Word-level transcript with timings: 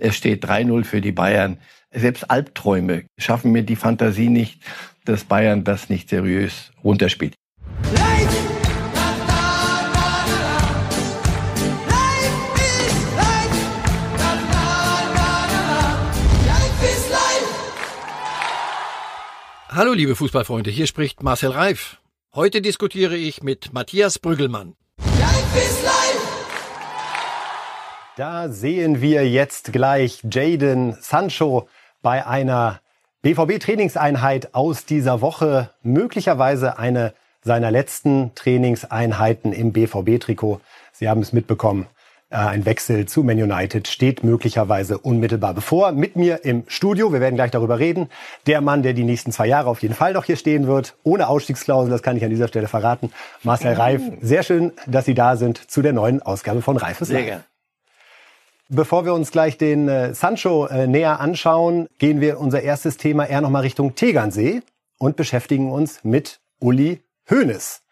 Es 0.00 0.16
steht 0.16 0.44
3-0 0.44 0.84
für 0.84 1.02
die 1.02 1.12
Bayern. 1.12 1.58
Selbst 1.92 2.30
Albträume 2.30 3.04
schaffen 3.18 3.52
mir 3.52 3.62
die 3.62 3.76
Fantasie 3.76 4.30
nicht, 4.30 4.62
dass 5.04 5.24
Bayern 5.24 5.62
das 5.62 5.90
nicht 5.90 6.08
seriös 6.08 6.72
runterspielt. 6.82 7.34
Hallo 19.68 19.92
liebe 19.92 20.16
Fußballfreunde, 20.16 20.70
hier 20.70 20.86
spricht 20.86 21.22
Marcel 21.22 21.50
Reif. 21.50 21.98
Heute 22.34 22.60
diskutiere 22.62 23.16
ich 23.16 23.42
mit 23.42 23.72
Matthias 23.72 24.18
Brüggelmann. 24.18 24.74
Da 28.16 28.48
sehen 28.48 29.00
wir 29.00 29.28
jetzt 29.28 29.72
gleich 29.72 30.22
Jaden 30.30 30.96
Sancho 31.00 31.68
bei 32.02 32.26
einer 32.26 32.80
BVB-Trainingseinheit 33.22 34.54
aus 34.54 34.84
dieser 34.84 35.20
Woche. 35.20 35.70
Möglicherweise 35.82 36.78
eine 36.78 37.14
seiner 37.42 37.70
letzten 37.70 38.34
Trainingseinheiten 38.34 39.52
im 39.52 39.72
BVB-Trikot. 39.72 40.60
Sie 40.92 41.08
haben 41.08 41.22
es 41.22 41.32
mitbekommen. 41.32 41.86
Äh, 42.30 42.36
ein 42.36 42.66
Wechsel 42.66 43.06
zu 43.06 43.22
Man 43.22 43.40
United 43.40 43.88
steht 43.88 44.24
möglicherweise 44.24 44.98
unmittelbar 44.98 45.54
bevor. 45.54 45.92
Mit 45.92 46.16
mir 46.16 46.44
im 46.44 46.64
Studio, 46.66 47.12
wir 47.12 47.20
werden 47.20 47.36
gleich 47.36 47.52
darüber 47.52 47.78
reden, 47.78 48.08
der 48.46 48.60
Mann, 48.60 48.82
der 48.82 48.92
die 48.92 49.04
nächsten 49.04 49.32
zwei 49.32 49.46
Jahre 49.46 49.68
auf 49.68 49.82
jeden 49.82 49.94
Fall 49.94 50.12
noch 50.12 50.24
hier 50.24 50.36
stehen 50.36 50.66
wird, 50.66 50.96
ohne 51.04 51.28
Ausstiegsklausel, 51.28 51.90
das 51.90 52.02
kann 52.02 52.16
ich 52.16 52.24
an 52.24 52.30
dieser 52.30 52.48
Stelle 52.48 52.68
verraten. 52.68 53.12
Marcel 53.44 53.72
Reif, 53.72 54.02
sehr 54.20 54.42
schön, 54.42 54.72
dass 54.86 55.04
Sie 55.04 55.14
da 55.14 55.36
sind 55.36 55.70
zu 55.70 55.80
der 55.80 55.92
neuen 55.92 56.22
Ausgabe 56.22 56.60
von 56.60 56.76
Reifes 56.76 57.08
Sehr 57.08 57.22
gern. 57.22 57.44
Bevor 58.72 59.04
wir 59.04 59.14
uns 59.14 59.32
gleich 59.32 59.58
den 59.58 59.88
äh, 59.88 60.14
Sancho 60.14 60.68
äh, 60.68 60.86
näher 60.86 61.18
anschauen, 61.18 61.88
gehen 61.98 62.20
wir 62.20 62.38
unser 62.38 62.62
erstes 62.62 62.96
Thema 62.98 63.24
eher 63.26 63.40
nochmal 63.40 63.62
Richtung 63.62 63.96
Tegernsee 63.96 64.62
und 64.96 65.16
beschäftigen 65.16 65.72
uns 65.72 66.04
mit 66.04 66.40
Uli 66.60 67.02
Hoeneß. 67.28 67.82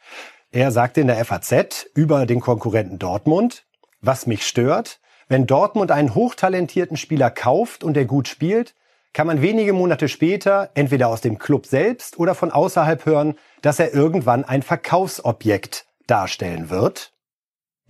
Er 0.53 0.71
sagte 0.71 1.01
in 1.01 1.09
der 1.09 1.25
FAZ 1.25 1.87
über 1.97 2.27
den 2.27 2.39
Konkurrenten 2.39 3.01
Dortmund, 3.01 3.67
was 4.01 4.29
mich 4.29 4.47
stört, 4.47 5.01
wenn 5.27 5.49
Dortmund 5.49 5.91
einen 5.91 6.15
hochtalentierten 6.15 6.97
Spieler 6.97 7.33
kauft 7.33 7.83
und 7.83 7.95
der 7.95 8.05
gut 8.05 8.29
spielt, 8.29 8.77
kann 9.13 9.27
man 9.27 9.43
wenige 9.43 9.73
Monate 9.73 10.09
später 10.09 10.71
entweder 10.75 11.09
aus 11.09 11.21
dem 11.21 11.41
Club 11.41 11.67
selbst 11.67 12.21
oder 12.21 12.37
von 12.37 12.53
außerhalb 12.53 13.05
hören, 13.05 13.35
dass 13.63 13.81
er 13.81 13.95
irgendwann 13.95 14.45
ein 14.45 14.63
Verkaufsobjekt 14.63 15.87
darstellen 16.07 16.71
wird. 16.71 17.13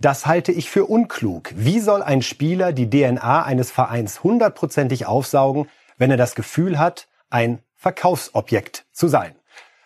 Das 0.01 0.25
halte 0.25 0.53
ich 0.53 0.69
für 0.69 0.85
unklug. 0.85 1.51
Wie 1.55 1.79
soll 1.81 2.01
ein 2.01 2.21
Spieler 2.21 2.71
die 2.71 2.89
DNA 2.89 3.43
eines 3.43 3.69
Vereins 3.69 4.23
hundertprozentig 4.23 5.05
aufsaugen, 5.05 5.67
wenn 5.97 6.09
er 6.09 6.15
das 6.15 6.35
Gefühl 6.35 6.79
hat, 6.79 7.09
ein 7.29 7.59
Verkaufsobjekt 7.75 8.85
zu 8.93 9.09
sein? 9.09 9.35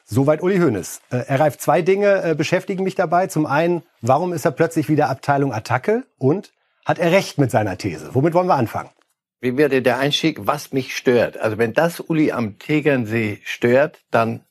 Soweit 0.06 0.44
Uli 0.44 0.60
Hoeneß. 0.60 1.02
Äh, 1.10 1.24
er 1.28 1.40
reift 1.40 1.62
zwei 1.62 1.82
Dinge 1.82 2.24
äh, 2.24 2.36
beschäftigen 2.36 2.84
mich 2.84 2.94
dabei. 2.94 3.26
Zum 3.26 3.48
einen, 3.48 3.82
warum 4.02 4.34
ist 4.34 4.46
er 4.46 4.52
plötzlich 4.52 4.88
wieder 4.88 5.10
Abteilung 5.10 5.52
Attacke? 5.52 6.04
Und 6.20 6.54
hat 6.86 7.00
er 7.00 7.12
recht 7.12 7.40
mit 7.40 7.50
seiner 7.50 7.78
These? 7.78 8.14
Womit 8.14 8.36
wollen 8.36 8.48
wir 8.48 8.56
anfangen? 8.56 8.90
Wie 9.40 9.58
wäre 9.58 9.82
der 9.82 9.98
Einstieg, 9.98 10.46
was 10.46 10.74
mich 10.74 10.96
stört? 10.96 11.38
Also 11.38 11.58
wenn 11.58 11.74
das 11.74 12.00
Uli 12.00 12.32
am 12.32 12.60
Tegernsee 12.60 13.40
stört, 13.44 14.00
dann 14.12 14.42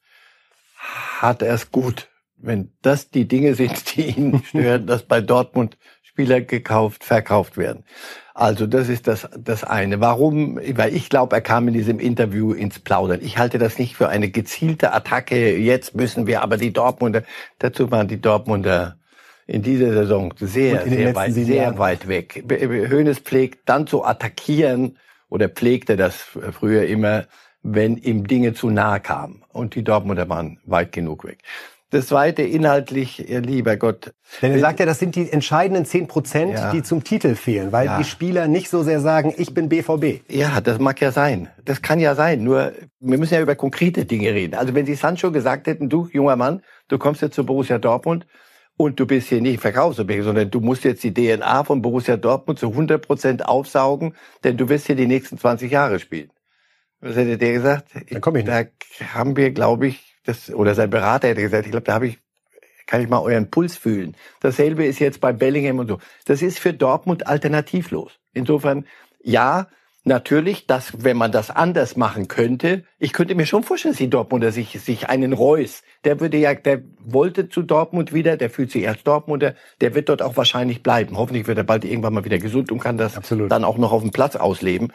hat 1.21 1.43
er 1.43 1.55
es 1.55 1.71
gut. 1.71 2.09
Wenn 2.43 2.73
das 2.83 3.11
die 3.11 3.27
Dinge 3.27 3.55
sind, 3.55 3.97
die 3.97 4.11
ihn 4.11 4.43
stören, 4.45 4.87
dass 4.87 5.05
bei 5.05 5.21
Dortmund 5.21 5.79
Spieler 6.03 6.43
gekauft, 6.43 7.05
verkauft 7.05 7.57
werden. 7.57 7.85
Also 8.35 8.67
das 8.67 8.91
ist 8.91 9.07
das, 9.07 9.29
das 9.39 9.65
eine. 9.65 10.01
Warum? 10.01 10.57
Weil 10.57 10.95
ich 10.95 11.09
glaube, 11.09 11.37
er 11.37 11.41
kam 11.41 11.69
in 11.69 11.75
diesem 11.75 11.99
Interview 11.99 12.53
ins 12.53 12.79
Plaudern. 12.79 13.21
Ich 13.23 13.39
halte 13.39 13.59
das 13.59 13.79
nicht 13.79 13.97
für 13.97 14.11
eine 14.11 14.29
gezielte 14.29 14.93
Attacke. 14.93 15.57
Jetzt 15.57 15.95
müssen 15.95 16.27
wir 16.27 16.43
aber 16.43 16.59
die 16.59 16.73
Dortmunder, 16.73 17.23
dazu 17.59 17.91
waren 17.91 18.09
die 18.09 18.21
Dortmunder 18.21 18.97
in 19.47 19.63
dieser 19.63 19.93
Saison 19.93 20.35
sehr, 20.39 20.87
sehr 20.87 21.15
weit, 21.15 21.33
sehr 21.33 21.79
weit 21.79 22.09
weg. 22.09 22.45
Hönes 22.49 23.19
pflegt 23.19 23.69
dann 23.69 23.87
zu 23.87 24.05
attackieren 24.05 24.99
oder 25.29 25.49
pflegte 25.49 25.97
das 25.97 26.17
früher 26.17 26.87
immer, 26.87 27.27
wenn 27.63 27.97
ihm 27.97 28.27
Dinge 28.27 28.55
zu 28.55 28.71
nahe 28.71 29.01
kamen. 29.01 29.45
Und 29.49 29.75
die 29.75 29.85
Dortmunder 29.85 30.29
waren 30.29 30.59
weit 30.65 30.93
genug 30.93 31.25
weg. 31.25 31.39
Das 31.93 32.07
zweite 32.07 32.41
inhaltlich, 32.41 33.29
ihr 33.29 33.43
lieber 33.43 33.77
Gott. 33.77 34.15
Denn 34.41 34.53
er 34.53 34.61
sagt 34.61 34.81
ja, 34.81 34.87
das 34.87 34.99
sind 34.99 35.15
die 35.15 35.31
entscheidenden 35.31 35.85
zehn 35.85 36.07
Prozent, 36.07 36.55
ja. 36.55 36.73
die 36.73 36.83
zum 36.83 37.05
Titel 37.05 37.35
fehlen, 37.35 37.71
weil 37.71 37.85
ja. 37.85 37.99
die 37.99 38.05
Spieler 38.05 38.49
nicht 38.49 38.71
so 38.71 38.83
sehr 38.83 38.99
sagen, 39.01 39.35
ich 39.37 39.53
bin 39.53 39.69
BVB. 39.69 40.23
Ja, 40.31 40.63
das 40.63 40.79
mag 40.79 41.03
ja 41.03 41.13
sein. 41.13 41.51
Das 41.67 41.83
kann 41.83 42.01
ja 42.01 42.15
sein. 42.15 42.43
Nur, 42.43 42.73
wir 42.99 43.19
müssen 43.19 43.35
ja 43.35 43.43
über 43.43 43.57
konkrete 43.57 44.07
Dinge 44.07 44.33
reden. 44.33 44.55
Also 44.55 44.75
wenn 44.75 44.87
Sie 44.87 44.95
Sancho 44.95 45.31
gesagt 45.33 45.67
hätten, 45.67 45.91
du, 45.91 46.09
junger 46.11 46.37
Mann, 46.37 46.63
du 46.89 46.97
kommst 46.97 47.21
jetzt 47.21 47.35
zu 47.35 47.45
Borussia 47.45 47.79
Dortmund 47.79 48.27
und 48.79 48.99
du 48.99 49.07
bist 49.07 49.29
hier 49.29 49.43
nicht 49.43 49.61
Verkaufsobjekt, 49.61 50.25
sondern 50.25 50.51
du 50.51 50.61
musst 50.61 50.85
jetzt 50.85 51.05
die 51.05 51.13
DNA 51.13 51.65
von 51.65 51.83
Borussia 51.83 52.17
Dortmund 52.17 52.59
zu 52.59 52.69
100 52.69 53.07
Prozent 53.07 53.45
aufsaugen, 53.45 54.17
denn 54.45 54.57
du 54.57 54.71
wirst 54.71 54.87
hier 54.87 54.97
die 54.97 55.07
nächsten 55.07 55.37
20 55.37 55.71
Jahre 55.71 55.99
spielen. 55.99 56.31
Was 57.01 57.17
hätte 57.17 57.37
der 57.37 57.53
gesagt? 57.53 57.89
Dann 58.11 58.23
komm 58.23 58.37
ich 58.37 58.47
nicht. 58.47 58.71
Da 58.99 59.05
haben 59.13 59.37
wir, 59.37 59.51
glaube 59.51 59.89
ich, 59.89 60.12
das, 60.25 60.53
oder 60.53 60.75
sein 60.75 60.91
Berater 60.91 61.29
hätte 61.29 61.43
gesagt, 61.43 61.67
ich 61.67 61.73
glaube, 61.73 61.85
da 61.85 61.95
habe 61.95 62.07
ich, 62.07 62.19
kann 62.87 63.01
ich 63.01 63.09
mal 63.09 63.21
euren 63.21 63.51
Puls 63.51 63.77
fühlen. 63.77 64.17
Dasselbe 64.41 64.85
ist 64.85 64.99
jetzt 64.99 65.21
bei 65.21 65.33
Bellingham 65.33 65.79
und 65.79 65.89
so. 65.89 65.99
Das 66.25 66.43
ist 66.43 66.59
für 66.59 66.73
Dortmund 66.73 67.27
alternativlos. 67.27 68.19
Insofern, 68.33 68.87
ja, 69.23 69.69
natürlich, 70.05 70.67
dass, 70.67 71.05
wenn 71.05 71.17
man 71.17 71.33
das 71.33 71.51
anders 71.51 71.97
machen 71.97 72.29
könnte, 72.29 72.85
ich 72.99 73.13
könnte 73.13 73.35
mir 73.35 73.47
schon 73.47 73.63
vorstellen, 73.63 73.93
dass 73.93 73.99
die 73.99 74.11
Dortmunder 74.11 74.51
sich, 74.51 74.81
sich 74.81 75.09
einen 75.09 75.33
Reus, 75.33 75.83
der 76.05 76.21
würde 76.21 76.39
ja, 76.39 76.55
der 76.55 76.83
wollte 76.99 77.49
zu 77.49 77.63
Dortmund 77.63 78.13
wieder, 78.13 78.37
der 78.37 78.51
fühlt 78.51 78.73
sich 78.73 78.89
als 78.89 79.03
Dortmunder, 79.05 79.55
der 79.81 79.95
wird 79.95 80.09
dort 80.09 80.23
auch 80.23 80.37
wahrscheinlich 80.37 80.83
bleiben. 80.83 81.17
Hoffentlich 81.17 81.47
wird 81.47 81.59
er 81.59 81.65
bald 81.65 81.85
irgendwann 81.85 82.15
mal 82.15 82.25
wieder 82.25 82.39
gesund 82.39 82.73
und 82.73 82.81
kann 82.81 82.99
das 82.99 83.17
Absolut. 83.17 83.51
dann 83.51 83.65
auch 83.65 83.79
noch 83.79 83.93
auf 83.93 84.03
dem 84.03 84.11
Platz 84.11 84.37
ausleben. 84.37 84.93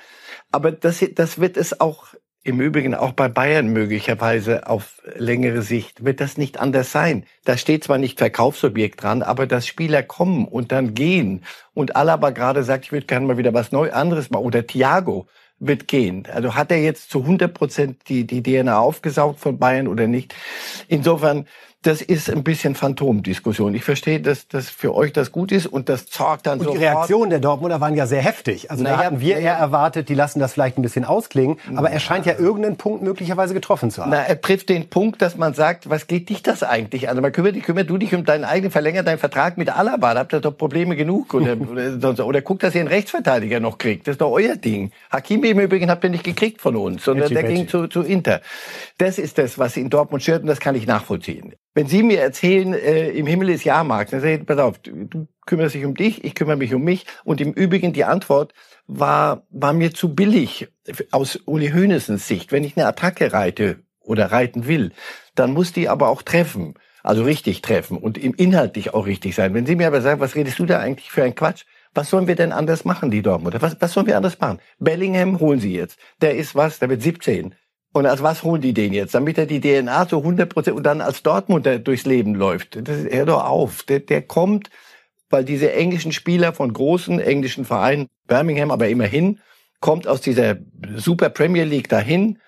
Aber 0.52 0.72
das, 0.72 1.04
das 1.16 1.40
wird 1.40 1.58
es 1.58 1.80
auch 1.80 2.14
im 2.48 2.62
Übrigen 2.62 2.96
auch 2.96 3.12
bei 3.12 3.28
Bayern 3.28 3.68
möglicherweise 3.74 4.68
auf 4.68 5.02
längere 5.18 5.62
Sicht 5.62 6.06
wird 6.06 6.22
das 6.22 6.38
nicht 6.38 6.62
anders 6.62 6.94
sein. 6.94 7.26
Da 7.44 7.58
steht 7.58 7.84
zwar 7.84 7.98
nicht 7.98 8.20
Verkaufsobjekt 8.20 9.04
dran, 9.04 9.22
aber 9.22 9.48
dass 9.48 9.68
Spieler 9.68 10.02
kommen 10.02 10.46
und 10.46 10.72
dann 10.72 10.94
gehen. 10.94 11.44
Und 11.74 11.98
Alaba 11.98 12.30
gerade 12.30 12.64
sagt, 12.64 12.86
ich 12.86 12.92
würde 12.94 13.06
gerne 13.06 13.26
mal 13.28 13.38
wieder 13.38 13.54
was 13.54 13.74
neu 13.74 13.92
anderes 13.92 14.30
machen. 14.30 14.46
Oder 14.46 14.66
Thiago 14.66 15.28
wird 15.60 15.90
gehen. 15.90 16.26
Also 16.34 16.56
hat 16.56 16.72
er 16.72 16.82
jetzt 16.82 17.10
zu 17.10 17.20
100 17.20 17.54
Prozent 17.54 18.08
die, 18.08 18.26
die 18.26 18.42
DNA 18.42 18.80
aufgesaugt 18.80 19.42
von 19.42 19.60
Bayern 19.60 19.90
oder 19.90 20.08
nicht? 20.08 20.34
Insofern 20.88 21.48
das 21.84 22.02
ist 22.02 22.30
ein 22.30 22.44
bisschen 22.44 22.74
Phantomdiskussion. 22.74 23.74
Ich 23.76 23.84
verstehe, 23.84 24.20
dass 24.20 24.48
das 24.48 24.70
für 24.70 24.96
euch 24.96 25.14
das 25.14 25.32
gut 25.32 25.52
ist 25.52 25.68
und 25.68 25.90
das 25.90 26.08
sorgt 26.10 26.48
dann 26.48 26.60
so. 26.60 26.72
Die 26.72 26.78
Reaktionen 26.78 27.30
der 27.30 27.40
Dortmunder 27.40 27.80
waren 27.80 27.96
ja 27.96 28.08
sehr 28.08 28.22
heftig. 28.22 28.72
Also 28.72 28.84
naja, 28.84 28.98
da 28.98 29.04
hatten 29.06 29.20
wir 29.22 29.38
eher 29.38 29.54
erwartet, 29.54 30.10
die 30.10 30.16
lassen 30.16 30.40
das 30.40 30.54
vielleicht 30.54 30.78
ein 30.78 30.82
bisschen 30.82 31.06
ausklingen, 31.06 31.58
aber 31.76 31.92
er 31.92 32.00
scheint 32.00 32.26
ja 32.26 32.34
irgendeinen 32.38 32.78
Punkt 32.78 33.04
möglicherweise 33.04 33.54
getroffen 33.54 33.92
zu 33.92 34.02
haben. 34.02 34.10
Na, 34.10 34.24
er 34.24 34.42
trifft 34.42 34.70
den 34.70 34.90
Punkt, 34.90 35.22
dass 35.22 35.38
man 35.38 35.54
sagt, 35.54 35.90
was 35.90 36.08
geht 36.08 36.30
dich 36.30 36.42
das 36.42 36.64
eigentlich 36.64 37.10
an? 37.10 37.18
Aber 37.20 37.30
kümmere, 37.30 37.54
dich, 37.54 37.64
kümmere 37.64 37.86
du 37.86 37.98
dich 38.00 38.14
um 38.16 38.26
deinen 38.26 38.44
eigenen, 38.44 38.72
verlänger 38.72 39.04
deinen 39.04 39.20
Vertrag 39.20 39.58
mit 39.58 39.70
Alaba, 39.70 40.16
da 40.16 40.22
habt 40.22 40.34
ihr 40.34 40.40
doch 40.40 40.58
Probleme 40.58 40.96
genug. 40.96 41.36
Oder, 41.36 41.58
oder, 42.02 42.26
oder 42.26 42.42
guckt, 42.42 42.64
dass 42.64 42.74
ihr 42.74 42.82
einen 42.82 42.90
Rechtsverteidiger 42.90 43.60
noch 43.60 43.78
kriegt. 43.78 44.08
Das 44.08 44.14
ist 44.14 44.22
doch 44.22 44.32
euer 44.32 44.56
Ding. 44.56 44.92
Hakimi 45.12 45.50
im 45.50 45.60
Übrigen 45.60 45.92
habt 45.92 46.04
ihr 46.04 46.10
nicht 46.10 46.24
gekriegt 46.24 46.60
von 46.60 46.76
uns, 46.76 47.04
sondern 47.04 47.30
der 47.30 47.44
ging 47.44 47.68
zu, 47.68 47.88
zu 47.88 48.02
Inter. 48.02 48.42
Das 48.98 49.20
ist 49.20 49.38
das, 49.38 49.60
was 49.60 49.78
in 49.78 49.92
Dortmund 49.92 50.24
stört 50.24 50.42
und 50.42 50.48
das 50.48 50.60
kann 50.60 50.74
ich 50.74 50.88
nachvollziehen. 50.88 51.54
Wenn 51.78 51.86
Sie 51.86 52.02
mir 52.02 52.22
erzählen, 52.22 52.74
äh, 52.74 53.12
im 53.12 53.28
Himmel 53.28 53.50
ist 53.50 53.64
Jahrmarkt, 53.64 54.12
dann 54.12 54.20
sage 54.20 54.40
ich, 54.40 54.46
pass 54.48 54.58
auf, 54.58 54.80
du 54.80 55.28
kümmerst 55.46 55.76
dich 55.76 55.86
um 55.86 55.94
dich, 55.94 56.24
ich 56.24 56.34
kümmere 56.34 56.58
mich 56.58 56.74
um 56.74 56.84
mich. 56.84 57.06
Und 57.24 57.40
im 57.40 57.54
Übrigen 57.54 57.94
die 57.94 58.04
Antwort 58.04 58.56
war, 58.88 59.46
war 59.52 59.74
mir 59.74 59.94
zu 59.94 60.16
billig 60.16 60.70
aus 61.12 61.40
Uli 61.46 61.70
Hoeneßens 61.70 62.28
Sicht. 62.28 62.52
Wenn 62.52 62.64
ich 62.64 62.78
eine 62.78 62.88
Attacke 62.88 63.32
reite 63.32 63.78
oder 64.00 64.32
reiten 64.32 64.66
will, 64.66 64.92
dann 65.36 65.54
muss 65.54 65.72
die 65.72 65.88
aber 65.88 66.10
auch 66.10 66.24
treffen. 66.24 66.74
Also 67.04 67.22
richtig 67.22 67.62
treffen 67.62 68.00
und 68.00 68.18
im 68.18 68.34
inhaltlich 68.34 68.96
auch 68.96 69.06
richtig 69.06 69.36
sein. 69.36 69.54
Wenn 69.54 69.68
Sie 69.68 69.76
mir 69.76 69.86
aber 69.86 70.02
sagen, 70.02 70.20
was 70.20 70.34
redest 70.34 70.58
du 70.58 70.66
da 70.66 70.80
eigentlich 70.80 71.12
für 71.12 71.22
ein 71.22 71.36
Quatsch? 71.36 71.66
Was 71.94 72.10
sollen 72.10 72.26
wir 72.26 72.36
denn 72.36 72.54
anders 72.54 72.86
machen, 72.86 73.12
die 73.12 73.22
Dortmunder? 73.22 73.62
Was, 73.62 73.78
was 73.80 73.94
sollen 73.94 74.08
wir 74.08 74.18
anders 74.18 74.40
machen? 74.40 74.58
Bellingham 74.80 75.40
holen 75.40 75.60
Sie 75.60 75.76
jetzt. 75.76 76.00
Der 76.22 76.36
ist 76.38 76.56
was? 76.56 76.80
Der 76.80 76.90
wird 76.90 77.04
17. 77.04 77.54
Und 77.94 78.06
als 78.06 78.22
was 78.22 78.44
holen 78.44 78.62
die 78.62 78.74
den 78.74 78.94
jetzt? 78.94 79.16
Damit 79.16 79.38
er 79.38 79.46
die 79.46 79.62
DNA 79.62 80.08
zu 80.08 80.18
100 80.18 80.50
Prozent 80.50 80.78
und 80.78 80.84
dann 80.84 81.02
als 81.02 81.24
Dortmunder 81.24 81.80
durchs 81.80 82.06
Leben 82.06 82.36
läuft. 82.36 82.78
Das, 82.88 82.98
hör 83.10 83.26
doch 83.26 83.46
auf. 83.46 83.84
Der, 83.84 84.00
der 84.00 84.22
kommt, 84.22 84.70
weil 85.30 85.44
diese 85.44 85.74
englischen 85.74 86.12
Spieler 86.12 86.54
von 86.54 86.72
großen 86.72 87.20
englischen 87.20 87.66
Vereinen, 87.66 88.08
Birmingham 88.28 88.72
aber 88.72 88.90
immerhin, 88.90 89.40
kommt 89.80 90.08
aus 90.08 90.22
dieser 90.22 90.58
Super 90.96 91.30
Premier 91.30 91.64
League 91.64 91.90
dahin, 91.90 92.40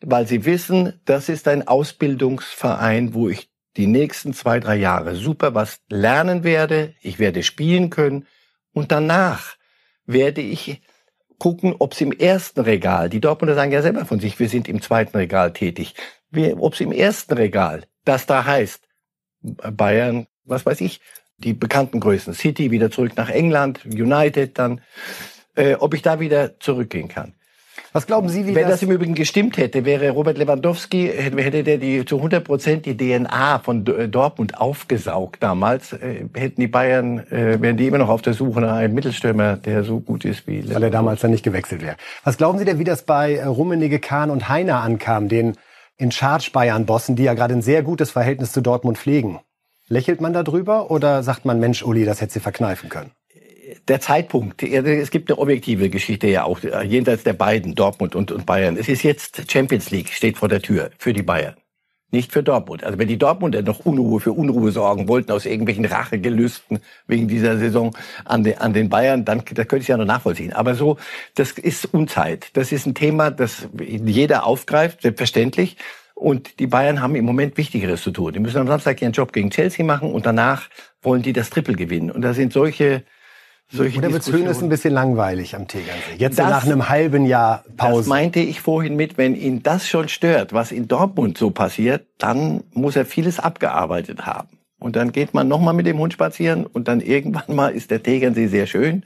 weil 0.00 0.26
sie 0.26 0.44
wissen, 0.44 1.00
das 1.04 1.28
ist 1.28 1.48
ein 1.48 1.66
Ausbildungsverein, 1.66 3.14
wo 3.14 3.28
ich 3.28 3.50
die 3.76 3.86
nächsten 3.86 4.32
zwei, 4.32 4.58
drei 4.60 4.76
Jahre 4.76 5.14
super 5.14 5.54
was 5.54 5.80
lernen 5.88 6.44
werde. 6.44 6.94
Ich 7.00 7.18
werde 7.18 7.42
spielen 7.42 7.90
können. 7.90 8.26
Und 8.72 8.92
danach 8.92 9.56
werde 10.06 10.40
ich 10.40 10.82
gucken, 11.38 11.74
ob 11.78 11.92
es 11.92 12.00
im 12.00 12.12
ersten 12.12 12.60
Regal, 12.60 13.08
die 13.08 13.20
Dortmunder 13.20 13.54
sagen 13.54 13.72
ja 13.72 13.82
selber 13.82 14.04
von 14.04 14.20
sich, 14.20 14.38
wir 14.38 14.48
sind 14.48 14.68
im 14.68 14.82
zweiten 14.82 15.16
Regal 15.16 15.52
tätig, 15.52 15.94
ob 16.56 16.74
es 16.74 16.80
im 16.80 16.92
ersten 16.92 17.34
Regal, 17.34 17.84
das 18.04 18.26
da 18.26 18.44
heißt, 18.44 18.86
Bayern, 19.40 20.26
was 20.44 20.66
weiß 20.66 20.80
ich, 20.80 21.00
die 21.38 21.52
bekannten 21.52 22.00
Größen, 22.00 22.34
City 22.34 22.70
wieder 22.70 22.90
zurück 22.90 23.12
nach 23.16 23.30
England, 23.30 23.84
United 23.84 24.58
dann, 24.58 24.80
äh, 25.54 25.74
ob 25.74 25.94
ich 25.94 26.02
da 26.02 26.18
wieder 26.18 26.58
zurückgehen 26.58 27.08
kann. 27.08 27.34
Was 27.92 28.06
glauben 28.06 28.28
Sie, 28.28 28.46
wie 28.46 28.54
Wenn 28.54 28.64
das, 28.64 28.72
das 28.72 28.82
im 28.82 28.90
Übrigen 28.90 29.14
gestimmt 29.14 29.56
hätte, 29.56 29.84
wäre 29.84 30.10
Robert 30.10 30.36
Lewandowski, 30.36 31.08
hätte, 31.08 31.64
der 31.64 31.78
die 31.78 32.04
zu 32.04 32.16
100 32.16 32.44
Prozent 32.44 32.86
die 32.86 32.96
DNA 32.96 33.60
von 33.60 33.86
äh, 33.86 34.08
Dortmund 34.08 34.58
aufgesaugt 34.58 35.42
damals, 35.42 35.94
äh, 35.94 36.24
hätten 36.34 36.60
die 36.60 36.68
Bayern, 36.68 37.20
äh, 37.30 37.60
wären 37.60 37.76
die 37.76 37.86
immer 37.86 37.98
noch 37.98 38.10
auf 38.10 38.22
der 38.22 38.34
Suche 38.34 38.60
nach 38.60 38.74
einem 38.76 38.94
Mittelstürmer, 38.94 39.56
der 39.56 39.84
so 39.84 40.00
gut 40.00 40.24
ist 40.24 40.46
wie 40.46 40.56
Lewandowski. 40.56 40.74
Weil 40.74 40.82
er 40.82 40.90
damals 40.90 41.20
dann 41.22 41.30
nicht 41.30 41.44
gewechselt 41.44 41.82
wäre. 41.82 41.96
Was 42.24 42.36
glauben 42.36 42.58
Sie 42.58 42.64
denn, 42.64 42.78
wie 42.78 42.84
das 42.84 43.02
bei 43.02 43.44
Rummenigge, 43.44 43.98
Kahn 43.98 44.30
und 44.30 44.48
Heiner 44.48 44.82
ankam, 44.82 45.28
den 45.28 45.56
in 45.96 46.12
Charge 46.12 46.50
Bayern 46.52 46.86
Bossen, 46.86 47.16
die 47.16 47.24
ja 47.24 47.34
gerade 47.34 47.54
ein 47.54 47.62
sehr 47.62 47.82
gutes 47.82 48.10
Verhältnis 48.10 48.52
zu 48.52 48.60
Dortmund 48.60 48.98
pflegen? 48.98 49.40
Lächelt 49.88 50.20
man 50.20 50.34
darüber 50.34 50.90
oder 50.90 51.22
sagt 51.22 51.46
man, 51.46 51.58
Mensch, 51.60 51.82
Uli, 51.82 52.04
das 52.04 52.20
hätte 52.20 52.34
sie 52.34 52.40
verkneifen 52.40 52.90
können? 52.90 53.12
Der 53.88 54.00
Zeitpunkt, 54.00 54.62
es 54.62 55.10
gibt 55.10 55.30
eine 55.30 55.38
objektive 55.38 55.90
Geschichte 55.90 56.26
ja 56.26 56.44
auch, 56.44 56.62
äh, 56.62 56.84
jenseits 56.84 57.24
der 57.24 57.32
beiden, 57.32 57.74
Dortmund 57.74 58.14
und, 58.14 58.30
und 58.32 58.46
Bayern. 58.46 58.76
Es 58.76 58.88
ist 58.88 59.02
jetzt 59.02 59.50
Champions 59.50 59.90
League, 59.90 60.10
steht 60.10 60.38
vor 60.38 60.48
der 60.48 60.62
Tür 60.62 60.90
für 60.98 61.12
die 61.12 61.22
Bayern. 61.22 61.54
Nicht 62.10 62.32
für 62.32 62.42
Dortmund. 62.42 62.84
Also 62.84 62.98
wenn 62.98 63.08
die 63.08 63.18
Dortmunder 63.18 63.60
noch 63.60 63.80
Unruhe 63.84 64.18
für 64.20 64.32
Unruhe 64.32 64.70
sorgen 64.70 65.08
wollten 65.08 65.30
aus 65.30 65.44
irgendwelchen 65.44 65.84
Rachegelüsten 65.84 66.78
wegen 67.06 67.28
dieser 67.28 67.58
Saison 67.58 67.94
an 68.24 68.44
den, 68.44 68.56
an 68.58 68.72
den 68.72 68.88
Bayern, 68.88 69.26
dann 69.26 69.42
das 69.44 69.68
könnte 69.68 69.82
ich 69.82 69.88
ja 69.88 69.98
noch 69.98 70.06
nachvollziehen. 70.06 70.54
Aber 70.54 70.74
so, 70.74 70.96
das 71.34 71.52
ist 71.52 71.92
Unzeit. 71.92 72.48
Das 72.54 72.72
ist 72.72 72.86
ein 72.86 72.94
Thema, 72.94 73.30
das 73.30 73.68
jeder 73.78 74.46
aufgreift, 74.46 75.02
selbstverständlich. 75.02 75.76
Und 76.14 76.58
die 76.60 76.66
Bayern 76.66 77.02
haben 77.02 77.14
im 77.14 77.26
Moment 77.26 77.58
Wichtigeres 77.58 78.02
zu 78.02 78.10
tun. 78.10 78.32
Die 78.32 78.40
müssen 78.40 78.56
am 78.56 78.66
Samstag 78.66 79.02
ihren 79.02 79.12
Job 79.12 79.34
gegen 79.34 79.50
Chelsea 79.50 79.84
machen 79.84 80.10
und 80.10 80.24
danach 80.24 80.70
wollen 81.02 81.22
die 81.22 81.34
das 81.34 81.50
Triple 81.50 81.76
gewinnen. 81.76 82.10
Und 82.10 82.22
da 82.22 82.32
sind 82.32 82.54
solche 82.54 82.78
solche 82.88 83.04
Oder 83.74 84.12
wird 84.12 84.26
Hönes 84.26 84.62
ein 84.62 84.70
bisschen 84.70 84.94
langweilig 84.94 85.54
am 85.54 85.68
Tegernsee? 85.68 86.14
Jetzt 86.16 86.38
das, 86.38 86.48
nach 86.48 86.64
einem 86.64 86.88
halben 86.88 87.26
Jahr 87.26 87.64
Pause. 87.76 87.98
Das 87.98 88.06
meinte 88.06 88.40
ich 88.40 88.62
vorhin 88.62 88.96
mit, 88.96 89.18
wenn 89.18 89.34
ihn 89.34 89.62
das 89.62 89.86
schon 89.86 90.08
stört, 90.08 90.54
was 90.54 90.72
in 90.72 90.88
Dortmund 90.88 91.36
so 91.36 91.50
passiert, 91.50 92.06
dann 92.16 92.64
muss 92.72 92.96
er 92.96 93.04
vieles 93.04 93.38
abgearbeitet 93.38 94.24
haben. 94.24 94.48
Und 94.78 94.96
dann 94.96 95.12
geht 95.12 95.34
man 95.34 95.48
nochmal 95.48 95.74
mit 95.74 95.86
dem 95.86 95.98
Hund 95.98 96.14
spazieren 96.14 96.64
und 96.64 96.88
dann 96.88 97.00
irgendwann 97.00 97.54
mal 97.54 97.68
ist 97.68 97.90
der 97.90 98.02
Tegernsee 98.02 98.46
sehr 98.46 98.66
schön. 98.66 99.04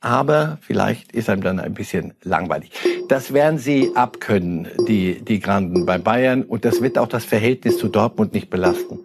Aber 0.00 0.58
vielleicht 0.62 1.12
ist 1.12 1.30
einem 1.30 1.42
dann 1.42 1.60
ein 1.60 1.74
bisschen 1.74 2.14
langweilig. 2.24 2.72
Das 3.08 3.32
werden 3.32 3.58
sie 3.58 3.92
abkönnen, 3.94 4.66
die, 4.88 5.22
die 5.22 5.38
Granden 5.38 5.86
bei 5.86 5.98
Bayern. 5.98 6.42
Und 6.42 6.64
das 6.64 6.82
wird 6.82 6.98
auch 6.98 7.06
das 7.06 7.24
Verhältnis 7.24 7.78
zu 7.78 7.86
Dortmund 7.86 8.32
nicht 8.32 8.50
belasten. 8.50 8.98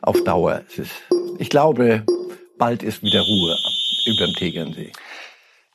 Auf 0.00 0.22
Dauer. 0.22 0.60
Ist, 0.76 0.92
ich 1.38 1.50
glaube, 1.50 2.04
bald 2.56 2.84
ist 2.84 3.02
wieder 3.02 3.22
Ruhe 3.22 3.56
über 4.06 4.26
dem 4.26 4.34
Tegernsee. 4.34 4.92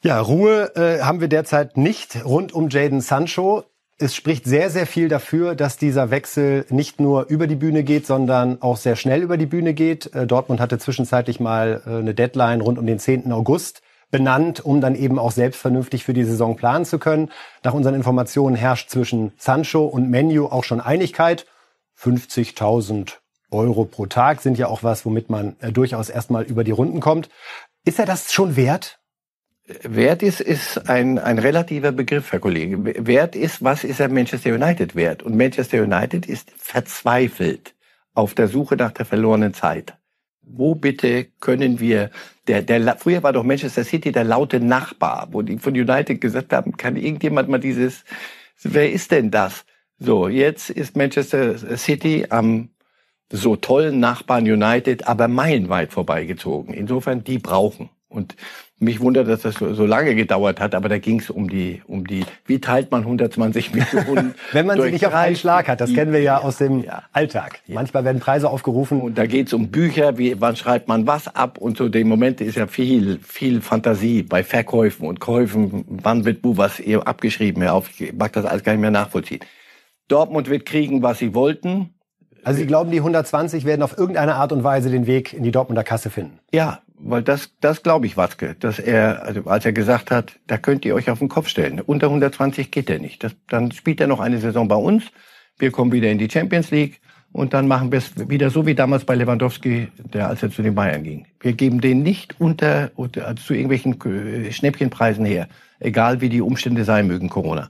Ja, 0.02 0.20
Ruhe 0.22 0.76
äh, 0.76 1.02
haben 1.02 1.20
wir 1.20 1.28
derzeit 1.28 1.76
nicht 1.76 2.24
rund 2.24 2.54
um 2.54 2.70
Jaden 2.70 3.02
Sancho. 3.02 3.64
Es 3.98 4.16
spricht 4.16 4.46
sehr, 4.46 4.70
sehr 4.70 4.88
viel 4.88 5.10
dafür, 5.10 5.56
dass 5.56 5.76
dieser 5.76 6.10
Wechsel 6.10 6.66
nicht 6.70 7.02
nur 7.02 7.26
über 7.28 7.48
die 7.48 7.56
Bühne 7.56 7.84
geht, 7.84 8.08
sondern 8.08 8.62
auch 8.62 8.78
sehr 8.78 8.96
schnell 8.96 9.22
über 9.22 9.36
die 9.36 9.46
Bühne 9.46 9.74
geht. 9.74 10.14
Äh, 10.16 10.26
Dortmund 10.26 10.62
hatte 10.62 10.78
zwischenzeitlich 10.78 11.42
mal 11.42 11.82
äh, 11.86 11.90
eine 11.98 12.14
Deadline 12.14 12.62
rund 12.62 12.80
um 12.80 12.86
den 12.86 13.00
10. 13.00 13.32
August 13.34 13.82
benannt, 14.10 14.64
um 14.64 14.82
dann 14.82 14.96
eben 14.96 15.20
auch 15.20 15.32
selbst 15.32 15.60
vernünftig 15.60 16.04
für 16.04 16.14
die 16.14 16.24
Saison 16.24 16.56
planen 16.56 16.86
zu 16.86 16.98
können. 16.98 17.30
Nach 17.64 17.74
unseren 17.74 17.94
Informationen 17.94 18.56
herrscht 18.56 18.90
zwischen 18.90 19.34
Sancho 19.38 19.86
und 19.86 20.10
Menu 20.10 20.46
auch 20.46 20.64
schon 20.64 20.82
Einigkeit. 20.82 21.46
50.000 22.00 23.18
Euro 23.52 23.86
pro 23.86 24.06
Tag 24.06 24.42
sind 24.42 24.58
ja 24.58 24.68
auch 24.68 24.84
was, 24.84 25.06
womit 25.06 25.30
man 25.30 25.56
äh, 25.60 25.72
durchaus 25.72 26.10
erstmal 26.10 26.44
über 26.44 26.64
die 26.64 26.72
Runden 26.72 27.00
kommt. 27.00 27.30
Ist 27.86 28.00
er 28.00 28.06
das 28.06 28.34
schon 28.34 28.56
wert? 28.56 29.00
Wert 29.84 30.24
ist, 30.24 30.42
ist 30.42 30.90
ein, 30.90 31.20
ein 31.20 31.38
relativer 31.38 31.92
Begriff, 31.92 32.32
Herr 32.32 32.40
Kollege. 32.40 33.06
Wert 33.06 33.36
ist, 33.36 33.64
was 33.64 33.84
ist 33.84 34.00
er 34.00 34.10
Manchester 34.10 34.54
United 34.54 34.96
wert? 34.96 35.22
Und 35.22 35.38
Manchester 35.38 35.84
United 35.84 36.26
ist 36.26 36.52
verzweifelt 36.58 37.76
auf 38.14 38.34
der 38.34 38.48
Suche 38.48 38.76
nach 38.76 38.92
der 38.92 39.06
verlorenen 39.06 39.54
Zeit. 39.54 39.94
Wo 40.42 40.74
bitte 40.74 41.26
können 41.40 41.80
wir, 41.80 42.10
der, 42.48 42.64
der, 42.64 42.98
früher 42.98 43.22
war 43.22 43.34
doch 43.34 43.44
Manchester 43.44 43.84
City 43.84 44.12
der 44.12 44.24
laute 44.24 44.60
Nachbar, 44.60 45.28
wo 45.32 45.44
die 45.44 45.60
von 45.60 45.74
United 45.74 46.20
gesagt 46.20 46.52
haben, 46.52 46.76
kann 46.76 46.96
irgendjemand 46.96 47.50
mal 47.50 47.60
dieses, 47.60 48.04
wer 48.64 48.92
ist 48.92 49.12
denn 49.12 49.30
das? 49.30 49.66
So, 50.00 50.28
jetzt 50.28 50.72
ist 50.72 50.98
Manchester 50.98 51.78
City 51.78 52.26
am 52.30 52.70
so 53.32 53.56
tollen 53.56 54.00
Nachbarn 54.00 54.46
United, 54.46 55.08
aber 55.08 55.28
meilenweit 55.28 55.92
vorbeigezogen. 55.92 56.74
Insofern, 56.74 57.24
die 57.24 57.38
brauchen. 57.38 57.90
Und 58.10 58.36
mich 58.80 59.02
wundert, 59.02 59.28
dass 59.28 59.42
das 59.42 59.56
so, 59.56 59.86
lange 59.86 60.16
gedauert 60.16 60.60
hat, 60.60 60.74
aber 60.74 60.90
da 60.90 60.98
ging 60.98 61.20
es 61.20 61.30
um 61.30 61.48
die, 61.48 61.84
um 61.86 62.08
die, 62.08 62.26
wie 62.46 62.60
teilt 62.60 62.90
man 62.92 63.02
120 63.02 63.74
Millionen? 63.74 64.34
Wenn 64.52 64.66
man 64.66 64.82
sie 64.82 64.90
nicht 64.90 65.06
auf 65.06 65.14
einen 65.14 65.36
Schlag 65.36 65.68
hat, 65.68 65.80
das 65.80 65.94
kennen 65.94 66.12
wir 66.12 66.22
ja, 66.22 66.40
aus 66.40 66.58
dem 66.58 66.84
ja. 66.84 67.04
Alltag. 67.12 67.60
Ja. 67.68 67.76
Manchmal 67.76 68.06
werden 68.06 68.20
Preise 68.20 68.50
aufgerufen. 68.50 69.02
Und 69.02 69.18
da 69.18 69.28
geht 69.28 69.48
es 69.48 69.54
um 69.54 69.70
Bücher, 69.70 70.18
wie, 70.18 70.40
wann 70.42 70.56
schreibt 70.56 70.88
man 70.88 71.06
was 71.06 71.28
ab 71.28 71.60
und 71.60 71.78
so. 71.78 71.88
Dem 71.90 72.08
Moment 72.08 72.42
ist 72.42 72.56
ja 72.56 72.66
viel, 72.66 73.20
viel 73.22 73.62
Fantasie 73.62 74.24
bei 74.24 74.44
Verkäufen 74.44 75.06
und 75.06 75.20
Käufen. 75.20 75.86
Wann 75.88 76.26
wird 76.26 76.40
wo 76.44 76.58
was 76.58 76.82
abgeschrieben? 77.04 77.68
Auf, 77.68 77.90
ich 78.00 78.14
mag 78.14 78.34
das 78.34 78.46
alles 78.46 78.64
gar 78.64 78.72
nicht 78.72 78.82
mehr 78.82 78.92
nachvollziehen. 78.92 79.42
Dortmund 80.08 80.50
wird 80.50 80.66
kriegen, 80.66 81.04
was 81.04 81.20
sie 81.20 81.36
wollten. 81.36 81.94
Also 82.44 82.60
Sie 82.60 82.68
glauben, 82.68 82.92
die 82.92 82.98
120 82.98 83.66
werden 83.66 83.82
auf 83.82 83.98
irgendeine 83.98 84.36
Art 84.36 84.52
und 84.52 84.64
Weise 84.64 84.90
den 84.90 85.08
Weg 85.08 85.34
in 85.34 85.44
die 85.44 85.52
Dortmunder 85.52 85.84
Kasse 85.84 86.10
finden? 86.10 86.40
Ja, 86.52 86.80
weil 87.00 87.24
das, 87.24 87.52
das 87.62 87.84
glaube 87.84 88.06
ich, 88.06 88.18
Watzke, 88.18 88.56
dass 88.60 88.80
er, 88.80 89.24
also 89.24 89.44
als 89.46 89.66
er 89.66 89.74
gesagt 89.74 90.12
hat, 90.12 90.34
da 90.48 90.58
könnt 90.58 90.86
ihr 90.86 90.96
euch 90.96 91.10
auf 91.10 91.20
den 91.20 91.30
Kopf 91.30 91.48
stellen. 91.48 91.80
Unter 91.82 92.08
120 92.08 92.72
geht 92.72 92.90
er 92.90 93.00
nicht. 93.00 93.24
Das, 93.24 93.34
dann 93.48 93.72
spielt 93.72 94.02
er 94.02 94.08
noch 94.08 94.20
eine 94.20 94.40
Saison 94.40 94.68
bei 94.68 94.76
uns. 94.76 95.06
Wir 95.58 95.72
kommen 95.72 95.92
wieder 95.92 96.10
in 96.10 96.18
die 96.18 96.30
Champions 96.30 96.72
League 96.72 97.02
und 97.32 97.54
dann 97.54 97.68
machen 97.68 97.92
wir 97.92 98.00
es 98.00 98.30
wieder 98.30 98.50
so 98.50 98.66
wie 98.66 98.76
damals 98.76 99.06
bei 99.06 99.16
Lewandowski, 99.16 99.90
der 100.14 100.28
als 100.28 100.44
er 100.44 100.52
zu 100.52 100.62
den 100.62 100.76
Bayern 100.76 101.04
ging. 101.04 101.28
Wir 101.40 101.54
geben 101.54 101.82
den 101.82 102.04
nicht 102.04 102.40
unter, 102.40 102.92
unter 102.96 103.28
also 103.28 103.44
zu 103.44 103.54
irgendwelchen 103.54 104.00
äh, 104.02 104.52
Schnäppchenpreisen 104.52 105.26
her 105.26 105.48
egal 105.80 106.22
wie 106.22 106.30
die 106.30 106.42
Umstände 106.42 106.84
sein 106.84 107.08
mögen, 107.08 107.30
Corona. 107.30 107.70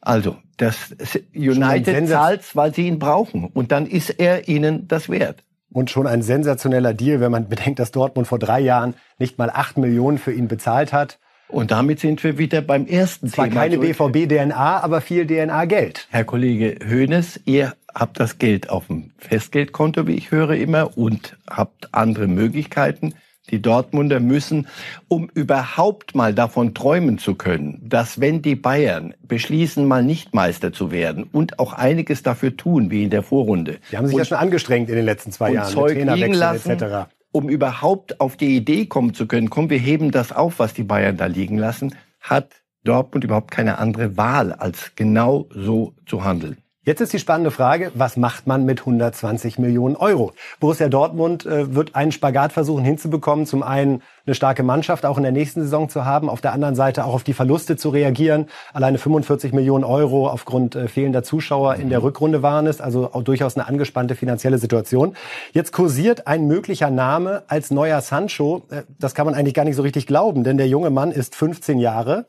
Also, 0.00 0.36
das 0.56 0.94
United 1.34 2.08
zahlt, 2.08 2.56
weil 2.56 2.74
sie 2.74 2.86
ihn 2.86 2.98
brauchen. 2.98 3.44
Und 3.44 3.72
dann 3.72 3.86
ist 3.86 4.10
er 4.10 4.48
ihnen 4.48 4.88
das 4.88 5.08
wert. 5.08 5.44
Und 5.72 5.90
schon 5.90 6.06
ein 6.06 6.22
sensationeller 6.22 6.94
Deal, 6.94 7.20
wenn 7.20 7.30
man 7.30 7.48
bedenkt, 7.48 7.78
dass 7.78 7.92
Dortmund 7.92 8.26
vor 8.26 8.38
drei 8.38 8.60
Jahren 8.60 8.94
nicht 9.18 9.38
mal 9.38 9.50
acht 9.50 9.78
Millionen 9.78 10.18
für 10.18 10.32
ihn 10.32 10.48
bezahlt 10.48 10.92
hat. 10.92 11.18
Und 11.46 11.70
damit 11.70 12.00
sind 12.00 12.22
wir 12.22 12.38
wieder 12.38 12.60
beim 12.60 12.86
ersten 12.86 13.28
Zwar 13.28 13.46
Thema. 13.48 13.60
keine 13.60 13.78
BVB-DNA, 13.78 14.82
aber 14.82 15.00
viel 15.00 15.26
DNA-Geld. 15.26 16.06
Herr 16.10 16.24
Kollege 16.24 16.76
Hoeneß, 16.88 17.40
ihr 17.44 17.74
habt 17.94 18.20
das 18.20 18.38
Geld 18.38 18.70
auf 18.70 18.86
dem 18.86 19.10
Festgeldkonto, 19.18 20.06
wie 20.06 20.14
ich 20.14 20.30
höre 20.30 20.50
immer, 20.52 20.96
und 20.96 21.36
habt 21.48 21.92
andere 21.92 22.26
Möglichkeiten. 22.26 23.14
Die 23.50 23.60
Dortmunder 23.60 24.20
müssen, 24.20 24.68
um 25.08 25.28
überhaupt 25.34 26.14
mal 26.14 26.34
davon 26.34 26.72
träumen 26.72 27.18
zu 27.18 27.34
können, 27.34 27.80
dass 27.82 28.20
wenn 28.20 28.42
die 28.42 28.54
Bayern 28.54 29.14
beschließen, 29.26 29.86
mal 29.86 30.04
nicht 30.04 30.34
Meister 30.34 30.72
zu 30.72 30.92
werden 30.92 31.24
und 31.24 31.58
auch 31.58 31.72
einiges 31.72 32.22
dafür 32.22 32.56
tun, 32.56 32.90
wie 32.90 33.04
in 33.04 33.10
der 33.10 33.22
Vorrunde. 33.22 33.78
Die 33.90 33.96
haben 33.96 34.06
sich 34.06 34.14
und, 34.14 34.20
ja 34.20 34.24
schon 34.24 34.38
angestrengt 34.38 34.88
in 34.88 34.94
den 34.94 35.04
letzten 35.04 35.32
zwei 35.32 35.52
Jahren, 35.52 35.72
Zeug 35.72 35.96
liegen 35.96 36.34
lassen, 36.34 36.70
etc. 36.70 37.10
Um 37.32 37.48
überhaupt 37.48 38.20
auf 38.20 38.36
die 38.36 38.56
Idee 38.56 38.86
kommen 38.86 39.14
zu 39.14 39.26
können, 39.26 39.50
komm, 39.50 39.68
wir 39.70 39.78
heben 39.78 40.12
das 40.12 40.32
auf, 40.32 40.58
was 40.58 40.74
die 40.74 40.84
Bayern 40.84 41.16
da 41.16 41.26
liegen 41.26 41.58
lassen, 41.58 41.96
hat 42.20 42.62
Dortmund 42.84 43.24
überhaupt 43.24 43.50
keine 43.50 43.78
andere 43.78 44.16
Wahl, 44.16 44.52
als 44.52 44.92
genau 44.94 45.48
so 45.50 45.94
zu 46.06 46.24
handeln. 46.24 46.58
Jetzt 46.82 47.02
ist 47.02 47.12
die 47.12 47.18
spannende 47.18 47.50
Frage, 47.50 47.92
was 47.94 48.16
macht 48.16 48.46
man 48.46 48.64
mit 48.64 48.80
120 48.80 49.58
Millionen 49.58 49.96
Euro? 49.96 50.32
Borussia 50.60 50.88
Dortmund 50.88 51.44
äh, 51.44 51.74
wird 51.74 51.94
einen 51.94 52.10
Spagat 52.10 52.54
versuchen 52.54 52.82
hinzubekommen, 52.82 53.44
zum 53.44 53.62
einen 53.62 54.00
eine 54.24 54.34
starke 54.34 54.62
Mannschaft 54.62 55.04
auch 55.04 55.18
in 55.18 55.22
der 55.22 55.30
nächsten 55.32 55.60
Saison 55.60 55.90
zu 55.90 56.06
haben, 56.06 56.30
auf 56.30 56.40
der 56.40 56.54
anderen 56.54 56.74
Seite 56.74 57.04
auch 57.04 57.12
auf 57.12 57.22
die 57.22 57.34
Verluste 57.34 57.76
zu 57.76 57.90
reagieren. 57.90 58.46
Alleine 58.72 58.96
45 58.96 59.52
Millionen 59.52 59.84
Euro 59.84 60.26
aufgrund 60.26 60.74
äh, 60.74 60.88
fehlender 60.88 61.22
Zuschauer 61.22 61.74
in 61.74 61.90
der 61.90 62.02
Rückrunde 62.02 62.42
waren 62.42 62.66
es, 62.66 62.80
also 62.80 63.12
auch 63.12 63.24
durchaus 63.24 63.58
eine 63.58 63.68
angespannte 63.68 64.14
finanzielle 64.14 64.56
Situation. 64.56 65.16
Jetzt 65.52 65.72
kursiert 65.72 66.28
ein 66.28 66.46
möglicher 66.46 66.88
Name 66.88 67.42
als 67.48 67.70
neuer 67.70 68.00
Sancho. 68.00 68.62
Äh, 68.70 68.84
das 68.98 69.14
kann 69.14 69.26
man 69.26 69.34
eigentlich 69.34 69.52
gar 69.52 69.66
nicht 69.66 69.76
so 69.76 69.82
richtig 69.82 70.06
glauben, 70.06 70.44
denn 70.44 70.56
der 70.56 70.66
junge 70.68 70.88
Mann 70.88 71.12
ist 71.12 71.36
15 71.36 71.78
Jahre, 71.78 72.24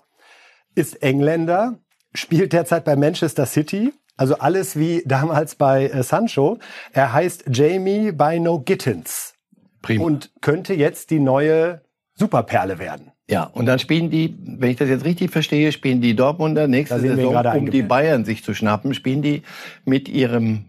ist 0.75 1.01
Engländer, 1.01 1.75
spielt 2.13 2.51
derzeit 2.51 2.83
bei 2.83 2.97
Manchester 2.97 3.45
City 3.45 3.93
also 4.21 4.37
alles 4.37 4.77
wie 4.77 5.01
damals 5.07 5.55
bei 5.55 5.87
äh, 5.87 6.03
Sancho. 6.03 6.59
Er 6.93 7.11
heißt 7.11 7.45
Jamie 7.51 8.11
by 8.11 8.39
No 8.39 8.59
Gittins. 8.59 9.33
Prima. 9.81 10.05
Und 10.05 10.29
könnte 10.41 10.75
jetzt 10.75 11.09
die 11.09 11.19
neue 11.19 11.81
Superperle 12.13 12.77
werden. 12.77 13.13
Ja, 13.27 13.45
und 13.45 13.65
dann 13.65 13.79
spielen 13.79 14.11
die, 14.11 14.37
wenn 14.45 14.69
ich 14.69 14.77
das 14.77 14.89
jetzt 14.89 15.05
richtig 15.05 15.31
verstehe, 15.31 15.71
spielen 15.71 16.01
die 16.01 16.15
Dortmunder 16.15 16.67
nächste 16.67 16.99
Saison, 16.99 17.35
um 17.35 17.71
die 17.71 17.81
Bayern 17.81 18.23
sich 18.23 18.43
zu 18.43 18.53
schnappen, 18.53 18.93
spielen 18.93 19.23
die 19.23 19.41
mit 19.85 20.07
ihrem 20.07 20.65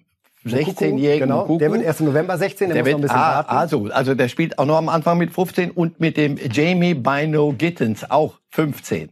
16-jährigen 0.46 1.28
genau. 1.28 1.42
Kuku. 1.42 1.58
Der 1.58 1.70
wird 1.72 1.82
erst 1.82 2.00
im 2.00 2.06
November 2.06 2.38
16, 2.38 2.68
der, 2.70 2.82
der 2.82 2.82
muss 2.82 2.86
wird, 2.86 2.94
noch 2.94 2.98
ein 3.00 3.02
bisschen 3.02 3.18
ah, 3.18 3.34
warten. 3.34 3.50
Also, 3.50 3.88
also 3.92 4.14
der 4.14 4.28
spielt 4.28 4.58
auch 4.58 4.64
noch 4.64 4.78
am 4.78 4.88
Anfang 4.88 5.18
mit 5.18 5.30
15 5.30 5.72
und 5.72 6.00
mit 6.00 6.16
dem 6.16 6.38
Jamie 6.50 6.94
Bino 6.94 7.52
Gittens 7.52 8.10
auch 8.10 8.38
15. 8.48 9.10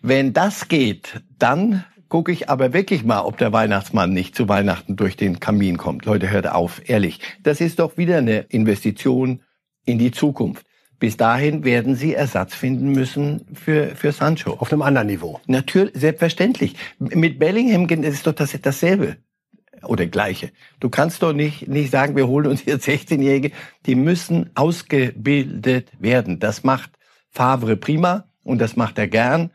Wenn 0.00 0.32
das 0.32 0.68
geht, 0.68 1.20
dann 1.38 1.84
gucke 2.08 2.32
ich 2.32 2.48
aber 2.48 2.72
wirklich 2.72 3.04
mal, 3.04 3.20
ob 3.20 3.38
der 3.38 3.52
Weihnachtsmann 3.52 4.12
nicht 4.12 4.34
zu 4.34 4.48
Weihnachten 4.48 4.96
durch 4.96 5.16
den 5.16 5.40
Kamin 5.40 5.76
kommt. 5.76 6.04
Leute, 6.04 6.30
hört 6.30 6.48
auf, 6.48 6.88
ehrlich. 6.88 7.20
Das 7.42 7.60
ist 7.60 7.78
doch 7.78 7.96
wieder 7.96 8.18
eine 8.18 8.40
Investition 8.48 9.40
in 9.84 9.98
die 9.98 10.10
Zukunft. 10.10 10.66
Bis 10.98 11.16
dahin 11.16 11.64
werden 11.64 11.94
sie 11.94 12.14
Ersatz 12.14 12.54
finden 12.54 12.90
müssen 12.92 13.46
für, 13.52 13.94
für 13.94 14.12
Sancho. 14.12 14.52
Auf 14.54 14.72
einem 14.72 14.82
anderen 14.82 15.08
Niveau. 15.08 15.40
Natürlich, 15.46 15.94
selbstverständlich. 15.94 16.74
Mit 16.98 17.38
Bellingham 17.38 17.86
ist 18.02 18.26
doch 18.26 18.32
das, 18.32 18.58
dasselbe 18.62 19.18
oder 19.82 20.06
gleiche. 20.06 20.50
Du 20.80 20.88
kannst 20.88 21.22
doch 21.22 21.34
nicht, 21.34 21.68
nicht 21.68 21.90
sagen, 21.90 22.16
wir 22.16 22.28
holen 22.28 22.46
uns 22.46 22.64
jetzt 22.64 22.88
16-Jährige. 22.88 23.52
Die 23.84 23.94
müssen 23.94 24.50
ausgebildet 24.54 25.90
werden. 25.98 26.38
Das 26.38 26.64
macht 26.64 26.92
Favre 27.30 27.76
prima 27.76 28.24
und 28.42 28.58
das 28.58 28.76
macht 28.76 28.96
er 28.96 29.08
gern. 29.08 29.50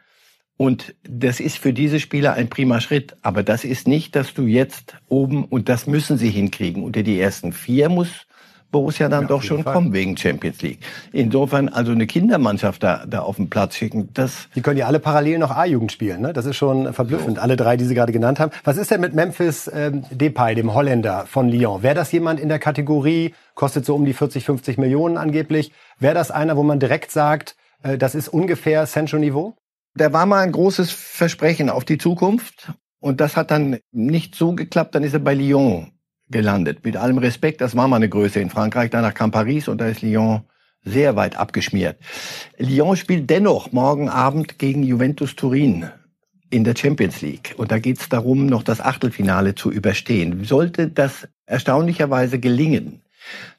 Und 0.62 0.94
das 1.02 1.40
ist 1.40 1.58
für 1.58 1.74
diese 1.74 2.00
Spieler 2.00 2.34
ein 2.34 2.48
prima 2.48 2.82
Schritt. 2.82 3.16
Aber 3.24 3.42
das 3.42 3.64
ist 3.64 3.88
nicht, 3.88 4.16
dass 4.16 4.36
du 4.36 4.44
jetzt 4.44 4.94
oben, 5.10 5.44
und 5.46 5.70
das 5.70 5.88
müssen 5.88 6.20
sie 6.20 6.30
hinkriegen. 6.30 6.84
Unter 6.84 7.02
die 7.02 7.20
ersten 7.20 7.52
vier 7.52 7.90
muss 7.90 8.28
Borussia 8.72 9.10
dann 9.10 9.24
ja, 9.24 9.28
doch 9.28 9.42
schon 9.42 9.64
Fall. 9.64 9.74
kommen 9.74 9.92
wegen 9.92 10.16
Champions 10.16 10.62
League. 10.62 10.78
Insofern 11.14 11.68
also 11.68 11.94
eine 11.94 12.06
Kindermannschaft 12.06 12.84
da, 12.84 13.08
da 13.08 13.22
auf 13.22 13.38
den 13.38 13.50
Platz 13.50 13.76
schicken, 13.76 14.10
das... 14.14 14.50
Die 14.54 14.62
können 14.62 14.78
ja 14.78 14.86
alle 14.86 15.00
parallel 15.00 15.40
noch 15.40 15.50
A-Jugend 15.50 15.92
spielen, 15.92 16.22
ne? 16.22 16.32
Das 16.32 16.46
ist 16.46 16.58
schon 16.58 16.94
verblüffend, 16.94 17.38
so. 17.38 17.42
alle 17.42 17.56
drei, 17.56 17.76
die 17.76 17.86
Sie 17.86 17.96
gerade 17.96 18.12
genannt 18.12 18.40
haben. 18.40 18.52
Was 18.64 18.78
ist 18.78 18.92
denn 18.92 19.02
mit 19.02 19.16
Memphis 19.16 19.68
ähm, 19.74 20.06
Depay, 20.12 20.54
dem 20.54 20.76
Holländer 20.76 21.26
von 21.26 21.50
Lyon? 21.50 21.82
Wäre 21.82 21.96
das 21.96 22.12
jemand 22.12 22.40
in 22.40 22.50
der 22.50 22.60
Kategorie, 22.60 23.34
kostet 23.56 23.84
so 23.84 23.96
um 23.96 24.06
die 24.06 24.14
40, 24.14 24.46
50 24.46 24.78
Millionen 24.78 25.18
angeblich, 25.18 25.72
wäre 25.98 26.14
das 26.14 26.30
einer, 26.30 26.56
wo 26.56 26.62
man 26.62 26.80
direkt 26.80 27.10
sagt, 27.10 27.56
äh, 27.82 27.98
das 27.98 28.14
ist 28.14 28.28
ungefähr 28.28 28.86
Sancho-Niveau? 28.86 29.56
Der 29.96 30.14
war 30.14 30.26
mal 30.26 30.40
ein 30.40 30.52
großes 30.52 30.92
Versprechen 30.92 31.70
auf 31.70 31.84
die 31.86 31.98
Zukunft 31.98 32.72
und 33.00 33.20
das 33.20 33.36
hat 33.36 33.52
dann 33.52 33.80
nicht 33.92 34.36
so 34.36 34.54
geklappt, 34.54 34.96
dann 34.96 35.04
ist 35.04 35.14
er 35.14 35.20
bei 35.20 35.34
Lyon 35.34 35.92
gelandet. 36.30 36.86
Mit 36.86 36.96
allem 36.96 37.18
Respekt, 37.18 37.62
das 37.62 37.76
war 37.76 37.88
mal 37.88 37.98
eine 37.98 38.10
Größe 38.10 38.40
in 38.40 38.50
Frankreich. 38.50 38.90
Danach 38.90 39.14
kam 39.14 39.32
Paris 39.32 39.68
und 39.68 39.80
da 39.80 39.88
ist 39.88 40.02
Lyon 40.02 40.42
sehr 40.84 41.16
weit 41.16 41.36
abgeschmiert. 41.36 41.98
Lyon 42.58 42.96
spielt 42.96 43.30
dennoch 43.30 43.72
morgen 43.72 44.10
Abend 44.10 44.58
gegen 44.58 44.84
Juventus 44.84 45.36
Turin 45.36 45.90
in 46.50 46.64
der 46.64 46.76
Champions 46.76 47.22
League. 47.22 47.54
Und 47.58 47.72
da 47.72 47.80
geht 47.80 48.00
es 48.00 48.10
darum, 48.10 48.46
noch 48.46 48.64
das 48.64 48.82
Achtelfinale 48.82 49.56
zu 49.56 49.72
überstehen. 49.72 50.44
Sollte 50.44 50.88
das 50.88 51.28
erstaunlicherweise 51.46 52.40
gelingen, 52.40 53.02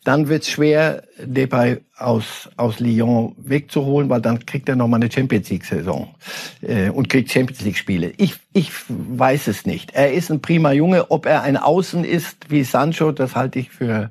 dann 0.04 0.28
wird 0.28 0.42
es 0.42 0.50
schwer, 0.50 1.04
Depay 1.18 1.78
aus, 1.96 2.50
aus 2.56 2.80
Lyon 2.80 3.34
wegzuholen, 3.38 4.08
weil 4.08 4.20
dann 4.20 4.44
kriegt 4.44 4.68
er 4.68 4.76
nochmal 4.76 5.00
eine 5.00 5.12
Champions 5.12 5.48
League-Saison 5.50 6.14
äh, 6.62 6.90
und 6.90 7.08
kriegt 7.08 7.30
Champions 7.30 7.62
League-Spiele. 7.62 8.12
Ich, 8.16 8.34
ich 8.52 8.72
weiß 8.88 9.46
es 9.46 9.64
nicht. 9.64 9.92
Er 9.92 10.12
ist 10.12 10.30
ein 10.30 10.40
prima 10.40 10.72
Junge. 10.72 11.10
Ob 11.10 11.26
er 11.26 11.42
ein 11.42 11.56
Außen 11.56 12.04
ist 12.04 12.50
wie 12.50 12.64
Sancho, 12.64 13.12
das 13.12 13.36
halte 13.36 13.60
ich 13.60 13.70
für, 13.70 14.10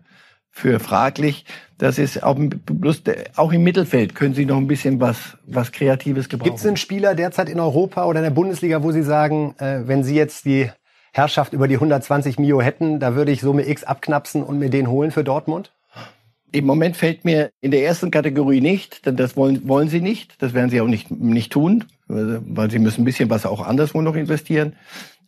für 0.50 0.80
fraglich. 0.80 1.46
Das 1.78 1.98
ist 1.98 2.24
auch, 2.24 2.38
bloß, 2.38 3.02
auch 3.36 3.52
im 3.52 3.64
Mittelfeld 3.64 4.16
können 4.16 4.36
Sie 4.36 4.46
noch 4.46 4.58
ein 4.58 4.68
bisschen 4.68 5.00
was, 5.02 5.18
was 5.46 5.72
Kreatives 5.72 6.30
gebrauchen. 6.30 6.52
Gibt 6.52 6.60
es 6.60 6.66
einen 6.66 6.78
Spieler 6.78 7.16
derzeit 7.16 7.50
in 7.50 7.60
Europa 7.60 8.06
oder 8.06 8.20
in 8.20 8.26
der 8.26 8.32
Bundesliga, 8.32 8.84
wo 8.84 8.92
Sie 8.92 9.04
sagen, 9.04 9.56
äh, 9.58 9.82
wenn 9.88 10.04
Sie 10.04 10.16
jetzt 10.16 10.46
die 10.46 10.70
Herrschaft 11.12 11.54
über 11.54 11.68
die 11.68 11.76
120 11.76 12.40
Mio 12.40 12.62
hätten, 12.62 13.00
da 13.00 13.16
würde 13.16 13.32
ich 13.32 13.42
Summe 13.42 13.68
X 13.68 13.84
abknapsen 13.84 14.44
und 14.44 14.60
mir 14.60 14.70
den 14.70 14.90
holen 14.90 15.12
für 15.12 15.24
Dortmund? 15.24 15.72
Im 16.54 16.66
Moment 16.66 16.98
fällt 16.98 17.24
mir 17.24 17.52
in 17.62 17.72
der 17.72 17.84
ersten 17.84 18.12
Kategorie 18.12 18.60
nicht, 18.60 19.06
denn 19.06 19.16
das 19.16 19.38
wollen, 19.38 19.68
wollen 19.68 19.88
sie 19.88 20.02
nicht. 20.02 20.42
Das 20.42 20.54
werden 20.54 20.70
sie 20.70 20.82
auch 20.82 20.88
nicht, 20.88 21.10
nicht 21.10 21.52
tun, 21.52 21.86
weil 22.08 22.70
sie 22.70 22.80
müssen 22.80 23.02
ein 23.02 23.06
bisschen 23.06 23.30
was 23.30 23.46
auch 23.46 23.66
anderswo 23.66 24.02
noch 24.02 24.16
investieren. 24.16 24.74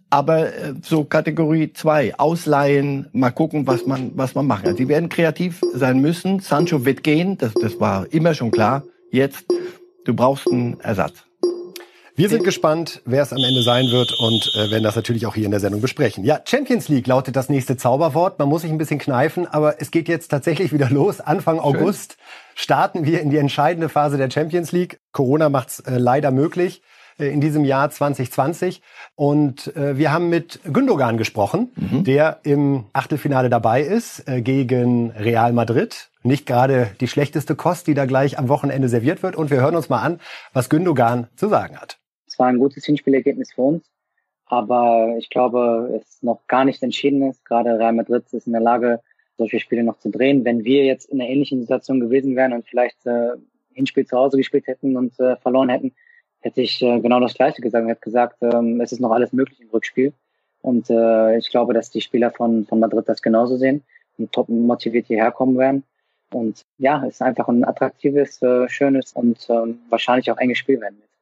Aber 0.09 0.53
äh, 0.53 0.73
so 0.83 1.05
Kategorie 1.05 1.73
zwei 1.73 2.13
Ausleihen, 2.19 3.07
mal 3.13 3.31
gucken, 3.31 3.65
was 3.65 3.87
man, 3.87 4.11
was 4.15 4.35
man 4.35 4.45
machen 4.45 4.65
kann. 4.65 4.75
Sie 4.75 4.87
werden 4.87 5.09
kreativ 5.09 5.61
sein 5.73 5.99
müssen. 6.01 6.39
Sancho 6.39 6.85
wird 6.85 7.03
gehen, 7.03 7.37
das, 7.37 7.53
das 7.53 7.79
war 7.79 8.05
immer 8.13 8.33
schon 8.33 8.51
klar. 8.51 8.83
Jetzt, 9.11 9.45
du 10.05 10.13
brauchst 10.13 10.51
einen 10.51 10.79
Ersatz. 10.81 11.23
Wir 12.15 12.29
sind 12.29 12.43
gespannt, 12.43 13.01
wer 13.05 13.23
es 13.23 13.33
am 13.33 13.43
Ende 13.43 13.63
sein 13.63 13.87
wird 13.89 14.13
und 14.19 14.51
äh, 14.55 14.69
werden 14.69 14.83
das 14.83 14.95
natürlich 14.95 15.25
auch 15.25 15.33
hier 15.33 15.45
in 15.45 15.51
der 15.51 15.59
Sendung 15.59 15.81
besprechen. 15.81 16.23
Ja, 16.23 16.39
Champions 16.45 16.87
League 16.87 17.07
lautet 17.07 17.35
das 17.35 17.49
nächste 17.49 17.75
Zauberwort. 17.75 18.37
Man 18.37 18.49
muss 18.49 18.61
sich 18.61 18.69
ein 18.69 18.77
bisschen 18.77 18.99
kneifen, 18.99 19.47
aber 19.47 19.81
es 19.81 19.89
geht 19.89 20.07
jetzt 20.07 20.27
tatsächlich 20.27 20.71
wieder 20.71 20.89
los. 20.91 21.21
Anfang 21.21 21.55
Schön. 21.55 21.65
August 21.65 22.17
starten 22.53 23.05
wir 23.05 23.21
in 23.21 23.31
die 23.31 23.37
entscheidende 23.37 23.89
Phase 23.89 24.17
der 24.17 24.29
Champions 24.29 24.71
League. 24.71 24.99
Corona 25.11 25.49
macht 25.49 25.69
es 25.69 25.79
äh, 25.79 25.97
leider 25.97 26.29
möglich 26.29 26.83
äh, 27.17 27.33
in 27.33 27.41
diesem 27.41 27.65
Jahr 27.65 27.89
2020. 27.89 28.83
Und 29.15 29.75
äh, 29.75 29.97
wir 29.97 30.11
haben 30.11 30.29
mit 30.29 30.59
Gündogan 30.71 31.17
gesprochen, 31.17 31.71
mhm. 31.75 32.03
der 32.03 32.41
im 32.43 32.85
Achtelfinale 32.93 33.49
dabei 33.49 33.81
ist 33.81 34.27
äh, 34.27 34.41
gegen 34.41 35.09
Real 35.11 35.51
Madrid. 35.51 36.11
Nicht 36.21 36.45
gerade 36.45 36.91
die 36.99 37.07
schlechteste 37.07 37.55
Kost, 37.55 37.87
die 37.87 37.95
da 37.95 38.05
gleich 38.05 38.37
am 38.37 38.49
Wochenende 38.49 38.87
serviert 38.87 39.23
wird. 39.23 39.35
Und 39.35 39.49
wir 39.49 39.61
hören 39.61 39.75
uns 39.75 39.89
mal 39.89 40.01
an, 40.01 40.19
was 40.53 40.69
Gündogan 40.69 41.27
zu 41.35 41.49
sagen 41.49 41.77
hat. 41.77 41.97
Es 42.33 42.39
war 42.39 42.47
ein 42.47 42.57
gutes 42.57 42.83
Hinspielergebnis 42.83 43.53
für 43.53 43.61
uns, 43.61 43.91
aber 44.47 45.13
ich 45.19 45.29
glaube, 45.29 46.01
es 46.01 46.23
noch 46.23 46.47
gar 46.47 46.65
nicht 46.65 46.81
entschieden 46.81 47.21
ist. 47.29 47.45
Gerade 47.45 47.77
Real 47.77 47.93
Madrid 47.93 48.23
ist 48.31 48.47
in 48.47 48.53
der 48.53 48.61
Lage, 48.61 49.01
solche 49.37 49.59
Spiele 49.59 49.83
noch 49.83 49.99
zu 49.99 50.09
drehen. 50.09 50.43
Wenn 50.43 50.63
wir 50.63 50.83
jetzt 50.83 51.11
in 51.11 51.21
einer 51.21 51.29
ähnlichen 51.29 51.61
Situation 51.61 51.99
gewesen 51.99 52.35
wären 52.35 52.53
und 52.53 52.67
vielleicht 52.67 53.05
äh, 53.05 53.33
Hinspiel 53.73 54.07
zu 54.07 54.17
Hause 54.17 54.37
gespielt 54.37 54.65
hätten 54.65 54.97
und 54.97 55.19
äh, 55.19 55.35
verloren 55.35 55.69
hätten, 55.69 55.93
hätte 56.39 56.61
ich 56.61 56.81
äh, 56.81 56.99
genau 57.01 57.19
das 57.19 57.35
Gleiche 57.35 57.61
gesagt. 57.61 57.85
Ich 57.85 57.91
hätte 57.91 58.01
gesagt, 58.01 58.37
ähm, 58.41 58.81
es 58.81 58.91
ist 58.91 58.99
noch 58.99 59.11
alles 59.11 59.31
möglich 59.31 59.61
im 59.61 59.69
Rückspiel. 59.69 60.11
Und 60.63 60.89
äh, 60.89 61.37
ich 61.37 61.51
glaube, 61.51 61.75
dass 61.75 61.91
die 61.91 62.01
Spieler 62.01 62.31
von, 62.31 62.65
von 62.65 62.79
Madrid 62.79 63.07
das 63.07 63.21
genauso 63.21 63.57
sehen 63.57 63.83
und 64.17 64.31
top 64.31 64.49
motiviert 64.49 65.05
hierher 65.05 65.31
kommen 65.31 65.55
werden. 65.59 65.83
Und 66.31 66.63
ja, 66.79 67.05
es 67.05 67.15
ist 67.15 67.21
einfach 67.21 67.47
ein 67.47 67.63
attraktives, 67.63 68.41
äh, 68.41 68.67
schönes 68.69 69.13
und 69.13 69.47
äh, 69.51 69.75
wahrscheinlich 69.89 70.31
auch 70.31 70.37
enges 70.37 70.57
Spiel 70.57 70.81
werden 70.81 70.97
wird. 70.97 71.12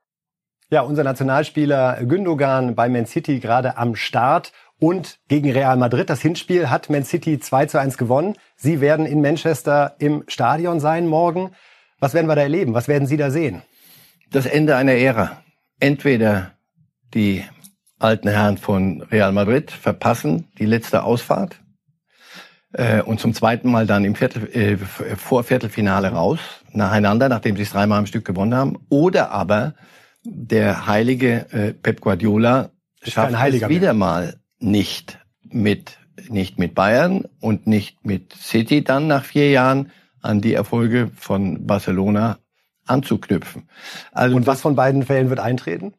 Ja, 0.74 0.84
unser 0.84 1.04
Nationalspieler 1.04 1.98
Gündogan 2.06 2.76
bei 2.76 2.88
Man 2.88 3.06
City 3.06 3.42
gerade 3.42 3.76
am 3.76 3.94
Start 3.98 4.54
und 4.80 5.20
gegen 5.28 5.52
Real 5.52 5.76
Madrid. 5.76 6.10
Das 6.10 6.22
Hinspiel 6.22 6.70
hat 6.70 6.90
Man 6.90 7.04
City 7.04 7.40
2 7.42 7.66
zu 7.66 7.78
1 7.78 7.98
gewonnen. 7.98 8.38
Sie 8.56 8.80
werden 8.80 9.06
in 9.06 9.20
Manchester 9.20 9.96
im 10.00 10.24
Stadion 10.30 10.80
sein 10.80 11.08
morgen. 11.08 11.52
Was 12.00 12.14
werden 12.14 12.28
wir 12.28 12.36
da 12.36 12.44
erleben? 12.44 12.74
Was 12.74 12.88
werden 12.88 13.06
Sie 13.06 13.18
da 13.18 13.32
sehen? 13.32 13.64
Das 14.32 14.46
Ende 14.46 14.78
einer 14.78 14.94
Ära. 14.94 15.42
Entweder 15.82 16.52
die 17.14 17.44
alten 18.00 18.30
Herren 18.30 18.58
von 18.58 19.02
Real 19.02 19.34
Madrid 19.34 19.72
verpassen 19.72 20.48
die 20.58 20.66
letzte 20.66 21.04
Ausfahrt 21.04 21.60
äh, 22.72 23.02
und 23.02 23.20
zum 23.20 23.34
zweiten 23.34 23.70
Mal 23.70 23.88
dann 23.88 24.06
im 24.06 24.16
Viertel, 24.16 24.48
äh, 24.56 24.78
Vorviertelfinale 24.78 26.14
raus, 26.14 26.40
nacheinander, 26.72 27.28
nachdem 27.28 27.58
sie 27.58 27.64
es 27.64 27.72
dreimal 27.72 28.00
am 28.00 28.06
Stück 28.06 28.24
gewonnen 28.24 28.56
haben. 28.56 28.78
Oder 28.88 29.32
aber 29.32 29.74
der 30.24 30.88
heilige 30.88 31.52
äh, 31.52 31.74
Pep 31.74 32.02
Guardiola 32.02 32.72
schafft 33.04 33.34
es 33.34 33.70
wieder 33.70 33.94
mehr. 33.94 33.94
mal 33.94 34.40
nicht 34.60 35.20
mit 35.44 35.98
nicht 36.30 36.60
mit 36.60 36.76
Bayern 36.76 37.26
und 37.40 37.66
nicht 37.66 38.06
mit 38.06 38.34
City 38.34 38.84
dann 38.84 39.08
nach 39.08 39.26
vier 39.26 39.50
Jahren 39.50 39.92
an 40.22 40.40
die 40.40 40.54
Erfolge 40.54 41.10
von 41.16 41.66
Barcelona 41.66 42.38
anzuknüpfen. 42.86 43.68
Also 44.12 44.36
und 44.36 44.46
was 44.46 44.62
von 44.62 44.76
beiden 44.76 45.04
Fällen 45.04 45.30
wird 45.30 45.40
eintreten? 45.40 45.94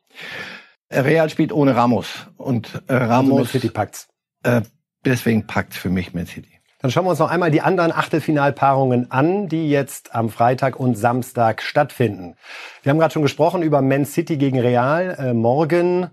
Real 0.90 1.28
spielt 1.30 1.52
ohne 1.52 1.74
Ramos 1.74 2.26
und 2.36 2.82
äh, 2.86 2.94
Ramos. 2.94 3.38
Also 3.38 3.50
City 3.52 3.68
packt's. 3.68 4.08
Äh, 4.42 4.62
deswegen 5.04 5.46
packt's 5.46 5.76
für 5.76 5.90
mich 5.90 6.14
Man 6.14 6.26
City. 6.26 6.51
Dann 6.82 6.90
schauen 6.90 7.04
wir 7.04 7.10
uns 7.10 7.20
noch 7.20 7.30
einmal 7.30 7.52
die 7.52 7.60
anderen 7.60 7.92
Achtelfinalpaarungen 7.92 9.08
an, 9.12 9.46
die 9.46 9.70
jetzt 9.70 10.16
am 10.16 10.30
Freitag 10.30 10.80
und 10.80 10.96
Samstag 10.96 11.62
stattfinden. 11.62 12.34
Wir 12.82 12.90
haben 12.90 12.98
gerade 12.98 13.12
schon 13.12 13.22
gesprochen 13.22 13.62
über 13.62 13.80
Man 13.82 14.04
City 14.04 14.36
gegen 14.36 14.58
Real. 14.58 15.14
Äh, 15.16 15.32
morgen 15.32 16.08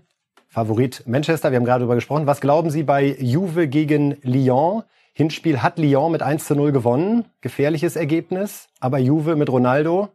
Favorit 0.46 1.02
Manchester. 1.06 1.50
Wir 1.50 1.56
haben 1.56 1.64
gerade 1.64 1.80
darüber 1.80 1.96
gesprochen. 1.96 2.28
Was 2.28 2.40
glauben 2.40 2.70
Sie 2.70 2.84
bei 2.84 3.16
Juve 3.18 3.66
gegen 3.66 4.18
Lyon? 4.22 4.84
Hinspiel 5.12 5.60
hat 5.60 5.76
Lyon 5.76 6.12
mit 6.12 6.22
1 6.22 6.44
zu 6.44 6.54
0 6.54 6.70
gewonnen. 6.70 7.24
Gefährliches 7.40 7.96
Ergebnis. 7.96 8.68
Aber 8.78 8.98
Juve 8.98 9.34
mit 9.34 9.50
Ronaldo. 9.50 10.10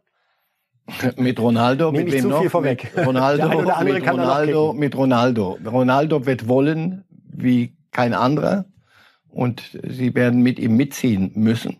Mit 1.16 1.38
Ronaldo, 1.38 1.92
Nehme 1.92 2.04
mit 2.04 2.14
wem 2.14 2.28
noch? 2.28 2.44
Vorweg. 2.46 2.96
Mit 2.96 3.06
Ronaldo, 3.06 3.48
mit 3.84 4.08
Ronaldo, 4.10 4.72
mit 4.72 4.96
Ronaldo. 4.96 5.58
Ronaldo 5.66 6.24
wird 6.24 6.48
wollen 6.48 7.04
wie 7.10 7.76
kein 7.90 8.14
anderer 8.14 8.64
und 9.36 9.78
sie 9.86 10.14
werden 10.14 10.42
mit 10.42 10.58
ihm 10.58 10.76
mitziehen 10.76 11.32
müssen. 11.34 11.76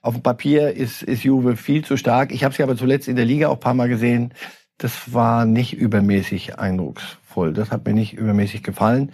Auf 0.00 0.14
dem 0.14 0.22
Papier 0.22 0.74
ist, 0.74 1.02
ist 1.02 1.22
Juve 1.22 1.56
viel 1.56 1.84
zu 1.84 1.96
stark. 1.96 2.32
Ich 2.32 2.44
habe 2.44 2.54
sie 2.54 2.62
aber 2.62 2.76
zuletzt 2.76 3.08
in 3.08 3.16
der 3.16 3.26
Liga 3.26 3.48
auch 3.48 3.54
ein 3.54 3.60
paar 3.60 3.74
Mal 3.74 3.88
gesehen. 3.88 4.32
Das 4.78 5.12
war 5.12 5.44
nicht 5.44 5.74
übermäßig 5.74 6.58
eindrucksvoll. 6.58 7.52
Das 7.52 7.70
hat 7.70 7.84
mir 7.84 7.92
nicht 7.92 8.14
übermäßig 8.14 8.62
gefallen. 8.62 9.12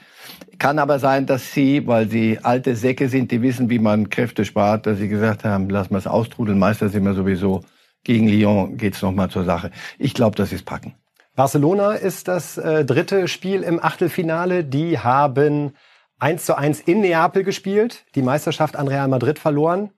Kann 0.58 0.78
aber 0.78 0.98
sein, 0.98 1.26
dass 1.26 1.52
sie, 1.52 1.86
weil 1.86 2.08
sie 2.08 2.38
alte 2.42 2.76
Säcke 2.76 3.08
sind, 3.08 3.32
die 3.32 3.42
wissen, 3.42 3.70
wie 3.70 3.78
man 3.80 4.08
Kräfte 4.08 4.44
spart, 4.44 4.86
dass 4.86 4.98
sie 4.98 5.08
gesagt 5.08 5.44
haben, 5.44 5.68
lass 5.68 5.90
mal 5.90 5.98
es 5.98 6.06
austrudeln, 6.06 6.58
Meister 6.58 6.90
sind 6.90 7.04
wir 7.04 7.14
sowieso. 7.14 7.62
Gegen 8.04 8.28
Lyon 8.28 8.76
geht's 8.76 9.02
noch 9.02 9.12
mal 9.12 9.30
zur 9.30 9.44
Sache. 9.44 9.70
Ich 9.98 10.14
glaube, 10.14 10.36
dass 10.36 10.50
sie 10.50 10.56
es 10.56 10.62
packen. 10.62 10.94
Barcelona 11.34 11.94
ist 11.94 12.28
das 12.28 12.58
äh, 12.58 12.84
dritte 12.84 13.26
Spiel 13.26 13.62
im 13.62 13.82
Achtelfinale. 13.82 14.62
Die 14.62 14.98
haben 14.98 15.72
1 16.18 16.44
zu 16.44 16.56
1 16.56 16.80
in 16.80 17.00
Neapel 17.00 17.44
gespielt, 17.44 18.04
die 18.14 18.22
Meisterschaft 18.22 18.76
an 18.76 18.88
Real 18.88 19.08
Madrid 19.08 19.38
verloren. 19.38 19.90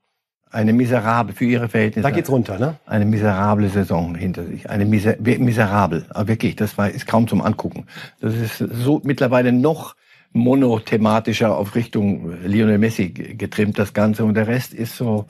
Eine 0.50 0.72
miserable, 0.72 1.34
für 1.34 1.44
ihre 1.44 1.68
Verhältnisse. 1.68 2.02
Da 2.02 2.10
geht's 2.10 2.30
runter, 2.30 2.58
ne? 2.58 2.76
Eine 2.86 3.04
miserable 3.04 3.68
Saison 3.68 4.14
hinter 4.14 4.44
sich. 4.44 4.70
Eine 4.70 4.86
miser 4.86 5.16
miserabel. 5.18 6.06
Aber 6.10 6.28
wirklich, 6.28 6.56
das 6.56 6.78
war, 6.78 6.88
ist 6.88 7.06
kaum 7.06 7.26
zum 7.26 7.42
Angucken. 7.42 7.86
Das 8.20 8.34
ist 8.34 8.58
so 8.58 9.00
mittlerweile 9.04 9.52
noch 9.52 9.96
monothematischer 10.32 11.56
auf 11.56 11.74
Richtung 11.74 12.32
Lionel 12.44 12.78
Messi 12.78 13.10
getrimmt, 13.10 13.78
das 13.78 13.92
Ganze. 13.92 14.24
Und 14.24 14.34
der 14.34 14.46
Rest 14.46 14.72
ist 14.72 14.96
so, 14.96 15.26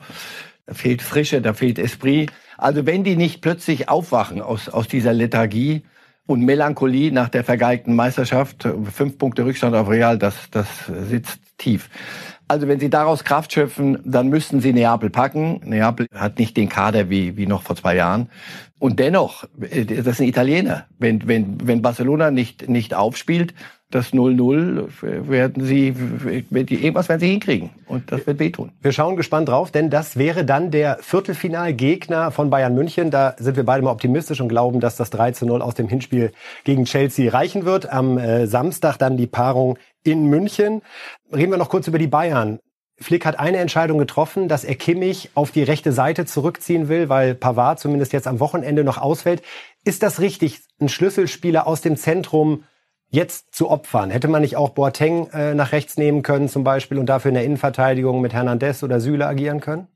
da 0.65 0.73
fehlt 0.73 1.01
Frische, 1.01 1.41
da 1.41 1.53
fehlt 1.53 1.79
Esprit. 1.79 2.31
Also 2.57 2.85
wenn 2.85 3.03
die 3.03 3.15
nicht 3.15 3.41
plötzlich 3.41 3.89
aufwachen 3.89 4.41
aus, 4.41 4.69
aus 4.69 4.87
dieser 4.87 5.13
Lethargie 5.13 5.83
und 6.27 6.41
Melancholie 6.41 7.11
nach 7.11 7.29
der 7.29 7.43
vergeigten 7.43 7.95
Meisterschaft, 7.95 8.67
fünf 8.93 9.17
Punkte 9.17 9.45
Rückstand 9.45 9.75
auf 9.75 9.89
Real, 9.89 10.19
das, 10.19 10.35
das 10.51 10.67
sitzt 11.09 11.39
tief. 11.57 11.89
Also 12.49 12.67
wenn 12.67 12.79
Sie 12.79 12.89
daraus 12.89 13.23
Kraft 13.23 13.51
schöpfen, 13.51 13.97
dann 14.05 14.29
müssten 14.29 14.61
Sie 14.61 14.71
Neapel 14.71 15.09
packen. 15.09 15.59
Neapel 15.65 16.07
hat 16.13 16.39
nicht 16.39 16.55
den 16.55 16.69
Kader 16.69 17.09
wie, 17.09 17.35
wie 17.35 17.45
noch 17.45 17.63
vor 17.63 17.75
zwei 17.75 17.95
Jahren. 17.95 18.29
Und 18.79 18.99
dennoch, 18.99 19.45
äh, 19.59 19.85
das 19.85 20.17
sind 20.17 20.27
Italiener. 20.27 20.85
Wenn, 20.97 21.27
wenn, 21.27 21.67
wenn 21.67 21.81
Barcelona 21.81 22.31
nicht, 22.31 22.69
nicht 22.69 22.93
aufspielt, 22.93 23.53
das 23.89 24.11
0-0 24.11 25.29
werden 25.29 25.63
sie, 25.63 25.87
irgendwas 25.87 27.07
werden 27.07 27.21
sie 27.21 27.29
hinkriegen. 27.29 27.69
Und 27.87 28.11
das 28.11 28.27
wird 28.27 28.39
wehtun. 28.39 28.73
Wir 28.81 28.91
schauen 28.91 29.15
gespannt 29.15 29.47
drauf, 29.47 29.71
denn 29.71 29.89
das 29.89 30.17
wäre 30.17 30.43
dann 30.43 30.71
der 30.71 30.97
Viertelfinalgegner 30.99 32.31
von 32.31 32.49
Bayern 32.49 32.75
München. 32.75 33.11
Da 33.11 33.35
sind 33.37 33.55
wir 33.55 33.63
beide 33.63 33.83
mal 33.83 33.91
optimistisch 33.91 34.41
und 34.41 34.49
glauben, 34.49 34.81
dass 34.81 34.97
das 34.97 35.09
3 35.09 35.33
0 35.41 35.61
aus 35.61 35.75
dem 35.75 35.87
Hinspiel 35.87 36.33
gegen 36.65 36.83
Chelsea 36.83 37.31
reichen 37.31 37.63
wird. 37.63 37.89
Am 37.89 38.17
äh, 38.17 38.45
Samstag 38.45 38.97
dann 38.97 39.15
die 39.15 39.27
Paarung 39.27 39.77
in 40.03 40.25
München. 40.25 40.81
Reden 41.33 41.51
wir 41.51 41.57
noch 41.57 41.69
kurz 41.69 41.87
über 41.87 41.97
die 41.97 42.07
Bayern. 42.07 42.59
Flick 42.99 43.25
hat 43.25 43.39
eine 43.39 43.57
Entscheidung 43.57 43.99
getroffen, 43.99 44.49
dass 44.49 44.63
er 44.63 44.75
Kimmich 44.75 45.29
auf 45.35 45.51
die 45.51 45.63
rechte 45.63 45.91
Seite 45.91 46.25
zurückziehen 46.25 46.89
will, 46.89 47.09
weil 47.09 47.35
Pavard 47.35 47.79
zumindest 47.79 48.11
jetzt 48.11 48.27
am 48.27 48.39
Wochenende 48.39 48.83
noch 48.83 48.97
ausfällt. 48.97 49.43
Ist 49.85 50.03
das 50.03 50.19
richtig, 50.19 50.59
ein 50.81 50.89
Schlüsselspieler 50.89 51.67
aus 51.67 51.81
dem 51.81 51.95
Zentrum 51.95 52.63
jetzt 53.09 53.53
zu 53.53 53.69
opfern? 53.69 54.09
Hätte 54.09 54.27
man 54.27 54.41
nicht 54.41 54.55
auch 54.55 54.69
Boateng 54.69 55.27
äh, 55.31 55.53
nach 55.53 55.71
rechts 55.71 55.97
nehmen 55.97 56.23
können 56.23 56.49
zum 56.49 56.63
Beispiel 56.63 56.97
und 56.97 57.07
dafür 57.07 57.29
in 57.29 57.35
der 57.35 57.45
Innenverteidigung 57.45 58.21
mit 58.21 58.33
Hernandez 58.33 58.83
oder 58.83 58.99
Süle 58.99 59.27
agieren 59.27 59.59
können? 59.59 59.87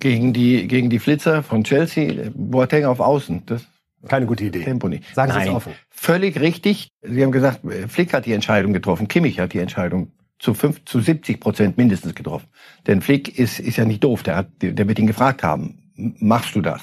Gegen 0.00 0.32
die, 0.32 0.66
gegen 0.66 0.90
die 0.90 0.98
Flitzer 0.98 1.42
von 1.42 1.64
Chelsea, 1.64 2.30
Boateng 2.34 2.84
auf 2.84 3.00
Außen. 3.00 3.46
Das 3.46 3.66
keine 4.08 4.26
gute 4.26 4.44
Idee. 4.44 4.64
Tempo 4.64 4.88
nicht. 4.88 5.04
Sagen 5.14 5.32
Sie 5.32 5.40
es 5.40 5.48
offen. 5.48 5.74
Völlig 5.90 6.40
richtig. 6.40 6.88
Sie 7.02 7.22
haben 7.22 7.32
gesagt, 7.32 7.60
Flick 7.88 8.12
hat 8.12 8.26
die 8.26 8.32
Entscheidung 8.32 8.72
getroffen. 8.72 9.08
Kimmich 9.08 9.38
hat 9.38 9.52
die 9.52 9.58
Entscheidung 9.58 10.10
zu, 10.38 10.54
fünf, 10.54 10.84
zu 10.84 11.00
70 11.00 11.40
Prozent 11.40 11.78
mindestens 11.78 12.14
getroffen. 12.14 12.48
Denn 12.86 13.00
Flick 13.00 13.38
ist, 13.38 13.60
ist 13.60 13.76
ja 13.76 13.84
nicht 13.84 14.02
doof. 14.02 14.24
Der, 14.24 14.36
hat, 14.36 14.48
der 14.60 14.88
wird 14.88 14.98
ihn 14.98 15.06
gefragt 15.06 15.44
haben, 15.44 15.78
machst 15.94 16.56
du 16.56 16.60
das? 16.60 16.82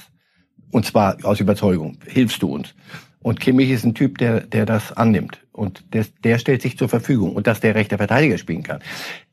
Und 0.72 0.86
zwar 0.86 1.18
aus 1.24 1.40
Überzeugung. 1.40 1.98
Hilfst 2.06 2.42
du 2.42 2.54
uns? 2.54 2.74
Und 3.22 3.42
Kimmich 3.42 3.70
ist 3.70 3.84
ein 3.84 3.96
Typ, 3.96 4.18
der, 4.18 4.42
der 4.42 4.66
das 4.66 4.94
annimmt. 4.94 5.42
Und 5.52 5.84
der, 5.94 6.06
der 6.24 6.40
stellt 6.40 6.62
sich 6.62 6.78
zur 6.78 6.88
Verfügung. 6.88 7.36
Und 7.36 7.48
dass 7.48 7.60
der 7.60 7.76
rechte 7.76 7.98
Verteidiger 7.98 8.38
spielen 8.38 8.64
kann. 8.64 8.80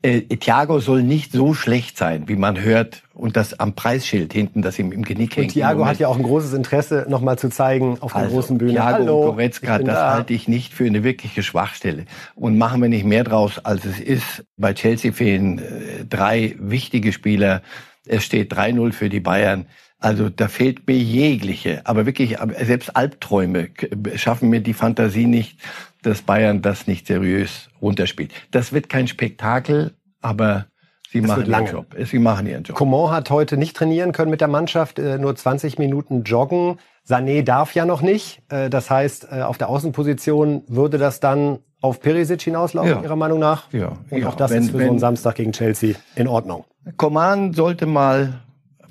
Äh, 0.01 0.21
Thiago 0.23 0.79
soll 0.79 1.03
nicht 1.03 1.31
so 1.31 1.53
schlecht 1.53 1.97
sein, 1.97 2.27
wie 2.27 2.35
man 2.35 2.59
hört. 2.59 3.03
Und 3.13 3.37
das 3.37 3.57
am 3.59 3.75
Preisschild 3.75 4.33
hinten, 4.33 4.61
das 4.61 4.77
ihm 4.77 4.91
im 4.91 5.03
Genick 5.03 5.37
hängt. 5.37 5.47
Und 5.47 5.53
Thiago 5.53 5.85
hat 5.85 5.99
ja 5.99 6.09
auch 6.09 6.17
ein 6.17 6.23
großes 6.23 6.53
Interesse, 6.53 7.05
nochmal 7.07 7.39
zu 7.39 7.49
zeigen 7.49 7.97
auf 8.01 8.11
der 8.11 8.23
also, 8.23 8.35
großen 8.35 8.57
Bühne. 8.57 8.73
Thiago 8.73 9.03
Hallo, 9.03 9.21
und 9.21 9.27
Goretzka, 9.31 9.77
das 9.79 9.95
da. 9.95 10.13
halte 10.13 10.33
ich 10.33 10.49
nicht 10.49 10.73
für 10.73 10.85
eine 10.85 11.05
wirkliche 11.05 11.41
Schwachstelle. 11.41 12.05
Und 12.35 12.57
machen 12.57 12.81
wir 12.81 12.89
nicht 12.89 13.05
mehr 13.05 13.23
draus, 13.23 13.57
als 13.59 13.85
es 13.85 14.01
ist. 14.01 14.43
Bei 14.57 14.73
Chelsea 14.73 15.13
fehlen 15.13 15.59
äh, 15.59 16.05
drei 16.07 16.55
wichtige 16.59 17.13
Spieler. 17.13 17.61
Es 18.05 18.25
steht 18.25 18.53
3-0 18.53 18.91
für 18.91 19.07
die 19.07 19.21
Bayern. 19.21 19.65
Also 19.99 20.29
da 20.29 20.47
fehlt 20.47 20.87
mir 20.87 20.97
jegliche, 20.97 21.81
aber 21.85 22.05
wirklich 22.05 22.37
selbst 22.61 22.95
Albträume 22.95 23.69
schaffen 24.15 24.49
mir 24.49 24.61
die 24.61 24.73
Fantasie 24.73 25.25
nicht, 25.25 25.59
dass 26.03 26.21
Bayern 26.21 26.61
das 26.61 26.85
nicht 26.85 27.07
seriös 27.07 27.69
runterspielt. 27.81 28.31
Das 28.51 28.73
wird 28.73 28.89
kein 28.89 29.07
Spektakel, 29.07 29.93
aber 30.21 30.67
sie 31.11 31.21
machen 31.21 31.47
ihren 31.47 31.65
Job. 31.65 31.95
Sie 32.05 32.19
machen 32.19 32.45
ihren 32.45 32.63
Job. 32.63 32.77
Coman 32.77 33.09
hat 33.09 33.31
heute 33.31 33.57
nicht 33.57 33.75
trainieren 33.75 34.11
können 34.11 34.29
mit 34.29 34.39
der 34.39 34.47
Mannschaft, 34.47 34.99
äh, 34.99 35.17
nur 35.17 35.35
20 35.35 35.79
Minuten 35.79 36.23
joggen. 36.23 36.77
Sané 37.07 37.41
darf 37.41 37.73
ja 37.73 37.85
noch 37.85 38.01
nicht. 38.01 38.43
Äh, 38.49 38.69
das 38.69 38.91
heißt, 38.91 39.29
äh, 39.31 39.41
auf 39.41 39.57
der 39.57 39.69
Außenposition 39.69 40.63
würde 40.67 40.99
das 40.99 41.19
dann 41.19 41.59
auf 41.81 42.01
Perisic 42.01 42.41
hinauslaufen, 42.41 42.91
ja. 42.91 43.01
Ihrer 43.01 43.15
Meinung 43.15 43.39
nach? 43.39 43.71
Ja. 43.71 43.93
Und 44.09 44.21
ja. 44.21 44.27
auch 44.27 44.35
das 44.35 44.51
wenn, 44.51 44.63
ist 44.63 44.71
für 44.71 44.77
wenn, 44.77 44.85
so 44.85 44.91
einen 44.91 44.99
Samstag 44.99 45.35
gegen 45.35 45.53
Chelsea 45.53 45.95
in 46.15 46.27
Ordnung. 46.27 46.65
Coman 46.97 47.53
sollte 47.53 47.85
mal 47.85 48.41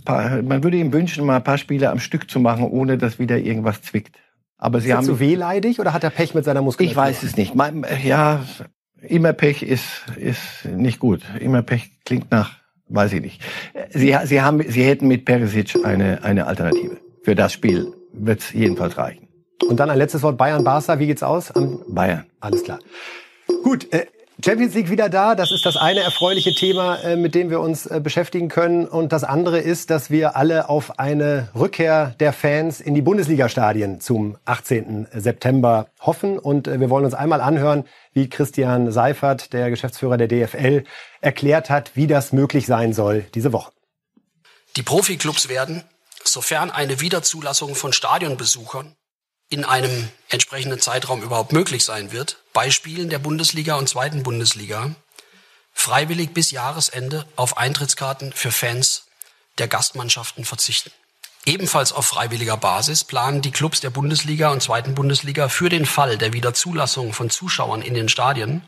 paar, 0.06 0.42
man 0.42 0.64
würde 0.64 0.78
ihm 0.78 0.92
wünschen, 0.92 1.26
mal 1.26 1.36
ein 1.36 1.44
paar 1.44 1.58
Spiele 1.58 1.90
am 1.90 1.98
Stück 1.98 2.30
zu 2.30 2.40
machen, 2.40 2.64
ohne 2.64 2.96
dass 2.96 3.18
wieder 3.18 3.36
irgendwas 3.36 3.82
zwickt. 3.82 4.16
Aber 4.56 4.80
sie 4.80 4.88
ist 4.88 4.96
haben 4.96 5.04
zu 5.04 5.20
wehleidig 5.20 5.80
oder 5.80 5.92
hat 5.92 6.02
er 6.02 6.10
Pech 6.10 6.34
mit 6.34 6.44
seiner 6.46 6.62
Muskulatur? 6.62 6.90
Ich 6.90 6.96
weiß 6.96 7.22
es 7.22 7.36
nicht. 7.36 7.54
Ja, 8.04 8.42
immer 9.02 9.34
Pech 9.34 9.62
ist 9.62 10.04
ist 10.16 10.64
nicht 10.64 10.98
gut. 10.98 11.20
Immer 11.38 11.62
Pech 11.62 11.90
klingt 12.06 12.30
nach, 12.30 12.52
weiß 12.88 13.12
ich 13.12 13.20
nicht. 13.20 13.42
Sie 13.90 14.16
sie 14.24 14.40
haben 14.40 14.62
sie 14.66 14.84
hätten 14.84 15.08
mit 15.08 15.26
Perisic 15.26 15.84
eine 15.84 16.24
eine 16.24 16.46
Alternative 16.46 16.96
für 17.22 17.34
das 17.34 17.52
Spiel. 17.52 17.92
Wird's 18.14 18.54
jedenfalls 18.54 18.96
reichen. 18.96 19.28
Und 19.68 19.78
dann 19.78 19.90
ein 19.90 19.98
letztes 19.98 20.22
Wort 20.22 20.38
Bayern 20.38 20.64
Barca. 20.64 20.98
Wie 20.98 21.06
geht's 21.06 21.22
aus? 21.22 21.50
Am 21.50 21.80
Bayern. 21.88 22.24
Alles 22.40 22.64
klar. 22.64 22.78
Gut, 23.62 23.92
äh, 23.92 24.06
Champions 24.44 24.74
League 24.74 24.90
wieder 24.90 25.08
da, 25.08 25.34
das 25.34 25.50
ist 25.50 25.64
das 25.64 25.78
eine 25.78 26.00
erfreuliche 26.00 26.54
Thema, 26.54 26.96
äh, 26.96 27.16
mit 27.16 27.34
dem 27.34 27.48
wir 27.48 27.60
uns 27.60 27.86
äh, 27.86 28.00
beschäftigen 28.02 28.48
können. 28.48 28.86
Und 28.86 29.12
das 29.12 29.24
andere 29.24 29.60
ist, 29.60 29.88
dass 29.88 30.10
wir 30.10 30.36
alle 30.36 30.68
auf 30.68 30.98
eine 30.98 31.48
Rückkehr 31.54 32.14
der 32.20 32.34
Fans 32.34 32.80
in 32.82 32.94
die 32.94 33.00
Bundesliga-Stadien 33.00 34.00
zum 34.00 34.36
18. 34.44 35.06
September 35.10 35.88
hoffen. 36.00 36.38
Und 36.38 36.68
äh, 36.68 36.78
wir 36.78 36.90
wollen 36.90 37.06
uns 37.06 37.14
einmal 37.14 37.40
anhören, 37.40 37.84
wie 38.12 38.28
Christian 38.28 38.92
Seifert, 38.92 39.54
der 39.54 39.70
Geschäftsführer 39.70 40.18
der 40.18 40.28
DFL, 40.28 40.84
erklärt 41.22 41.70
hat, 41.70 41.92
wie 41.94 42.06
das 42.06 42.32
möglich 42.32 42.66
sein 42.66 42.92
soll 42.92 43.24
diese 43.34 43.54
Woche. 43.54 43.72
Die 44.76 44.82
Profiklubs 44.82 45.48
werden, 45.48 45.82
sofern 46.22 46.70
eine 46.70 47.00
Wiederzulassung 47.00 47.74
von 47.74 47.94
Stadionbesuchern 47.94 48.96
in 49.48 49.64
einem 49.64 50.08
entsprechenden 50.28 50.80
Zeitraum 50.80 51.22
überhaupt 51.22 51.52
möglich 51.52 51.84
sein 51.84 52.12
wird, 52.12 52.38
bei 52.52 52.70
Spielen 52.70 53.10
der 53.10 53.18
Bundesliga 53.18 53.76
und 53.76 53.88
zweiten 53.88 54.22
Bundesliga 54.22 54.94
freiwillig 55.72 56.32
bis 56.32 56.50
Jahresende 56.50 57.26
auf 57.36 57.58
Eintrittskarten 57.58 58.32
für 58.32 58.50
Fans 58.50 59.06
der 59.58 59.68
Gastmannschaften 59.68 60.44
verzichten. 60.44 60.90
Ebenfalls 61.44 61.92
auf 61.92 62.06
freiwilliger 62.06 62.56
Basis 62.56 63.04
planen 63.04 63.40
die 63.40 63.52
Clubs 63.52 63.80
der 63.80 63.90
Bundesliga 63.90 64.50
und 64.50 64.62
zweiten 64.62 64.96
Bundesliga 64.96 65.48
für 65.48 65.68
den 65.68 65.86
Fall 65.86 66.18
der 66.18 66.32
Wiederzulassung 66.32 67.12
von 67.12 67.30
Zuschauern 67.30 67.82
in 67.82 67.94
den 67.94 68.08
Stadien 68.08 68.62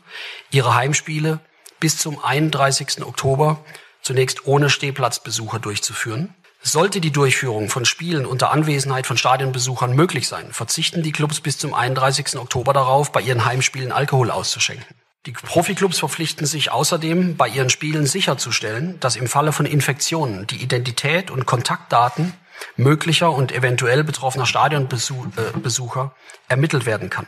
ihre 0.49 0.75
Heimspiele 0.75 1.41
bis 1.81 1.97
zum 1.97 2.23
31. 2.23 3.01
Oktober 3.01 3.65
zunächst 4.01 4.45
ohne 4.45 4.69
Stehplatzbesucher 4.69 5.59
durchzuführen. 5.59 6.33
Sollte 6.61 6.99
die 6.99 7.11
Durchführung 7.11 7.69
von 7.69 7.85
Spielen 7.85 8.25
unter 8.25 8.51
Anwesenheit 8.51 9.07
von 9.07 9.17
Stadionbesuchern 9.17 9.95
möglich 9.95 10.27
sein, 10.27 10.51
verzichten 10.51 11.03
die 11.03 11.13
Clubs 11.13 11.39
bis 11.39 11.57
zum 11.57 11.73
31. 11.73 12.37
Oktober 12.37 12.73
darauf, 12.73 13.11
bei 13.11 13.21
ihren 13.21 13.45
Heimspielen 13.45 13.91
Alkohol 13.91 14.29
auszuschenken. 14.29 14.95
Die 15.25 15.31
Profiklubs 15.31 15.99
verpflichten 15.99 16.45
sich 16.45 16.71
außerdem, 16.71 17.37
bei 17.37 17.47
ihren 17.47 17.69
Spielen 17.69 18.05
sicherzustellen, 18.05 18.99
dass 18.99 19.15
im 19.15 19.27
Falle 19.27 19.51
von 19.51 19.65
Infektionen 19.65 20.47
die 20.47 20.61
Identität 20.61 21.31
und 21.31 21.45
Kontaktdaten 21.45 22.33
möglicher 22.75 23.31
und 23.31 23.51
eventuell 23.51 24.03
betroffener 24.03 24.45
Stadionbesucher 24.45 26.15
ermittelt 26.47 26.85
werden 26.85 27.09
kann. 27.09 27.27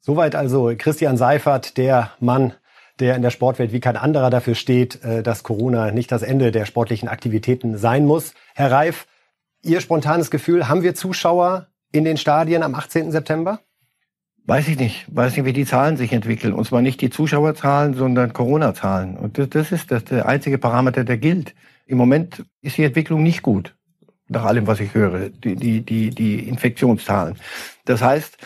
Soweit 0.00 0.34
also 0.34 0.72
Christian 0.76 1.16
Seifert, 1.16 1.76
der 1.76 2.12
Mann, 2.20 2.54
der 3.00 3.16
in 3.16 3.22
der 3.22 3.30
Sportwelt 3.30 3.72
wie 3.72 3.80
kein 3.80 3.96
anderer 3.96 4.30
dafür 4.30 4.54
steht, 4.54 5.02
äh, 5.04 5.22
dass 5.22 5.42
Corona 5.42 5.90
nicht 5.90 6.12
das 6.12 6.22
Ende 6.22 6.52
der 6.52 6.64
sportlichen 6.64 7.08
Aktivitäten 7.08 7.76
sein 7.76 8.06
muss. 8.06 8.34
Herr 8.54 8.70
Reif, 8.70 9.06
Ihr 9.62 9.80
spontanes 9.80 10.30
Gefühl, 10.30 10.68
haben 10.68 10.82
wir 10.82 10.94
Zuschauer 10.94 11.66
in 11.90 12.04
den 12.04 12.16
Stadien 12.16 12.62
am 12.62 12.74
18. 12.74 13.10
September? 13.10 13.60
Weiß 14.44 14.68
ich 14.68 14.78
nicht. 14.78 15.06
Weiß 15.08 15.36
nicht, 15.36 15.44
wie 15.44 15.52
die 15.52 15.64
Zahlen 15.64 15.96
sich 15.96 16.12
entwickeln. 16.12 16.52
Und 16.52 16.66
zwar 16.66 16.82
nicht 16.82 17.00
die 17.00 17.10
Zuschauerzahlen, 17.10 17.94
sondern 17.94 18.32
Corona-Zahlen. 18.32 19.16
Und 19.16 19.38
das, 19.38 19.48
das 19.50 19.72
ist 19.72 19.90
das, 19.90 20.04
der 20.04 20.26
einzige 20.26 20.58
Parameter, 20.58 21.02
der 21.02 21.18
gilt. 21.18 21.54
Im 21.86 21.98
Moment 21.98 22.44
ist 22.62 22.76
die 22.76 22.84
Entwicklung 22.84 23.24
nicht 23.24 23.42
gut, 23.42 23.74
nach 24.28 24.44
allem, 24.44 24.68
was 24.68 24.78
ich 24.78 24.94
höre, 24.94 25.30
die, 25.30 25.56
die, 25.56 25.80
die, 25.80 26.10
die 26.10 26.48
Infektionszahlen. 26.48 27.36
Das 27.86 28.02
heißt, 28.02 28.38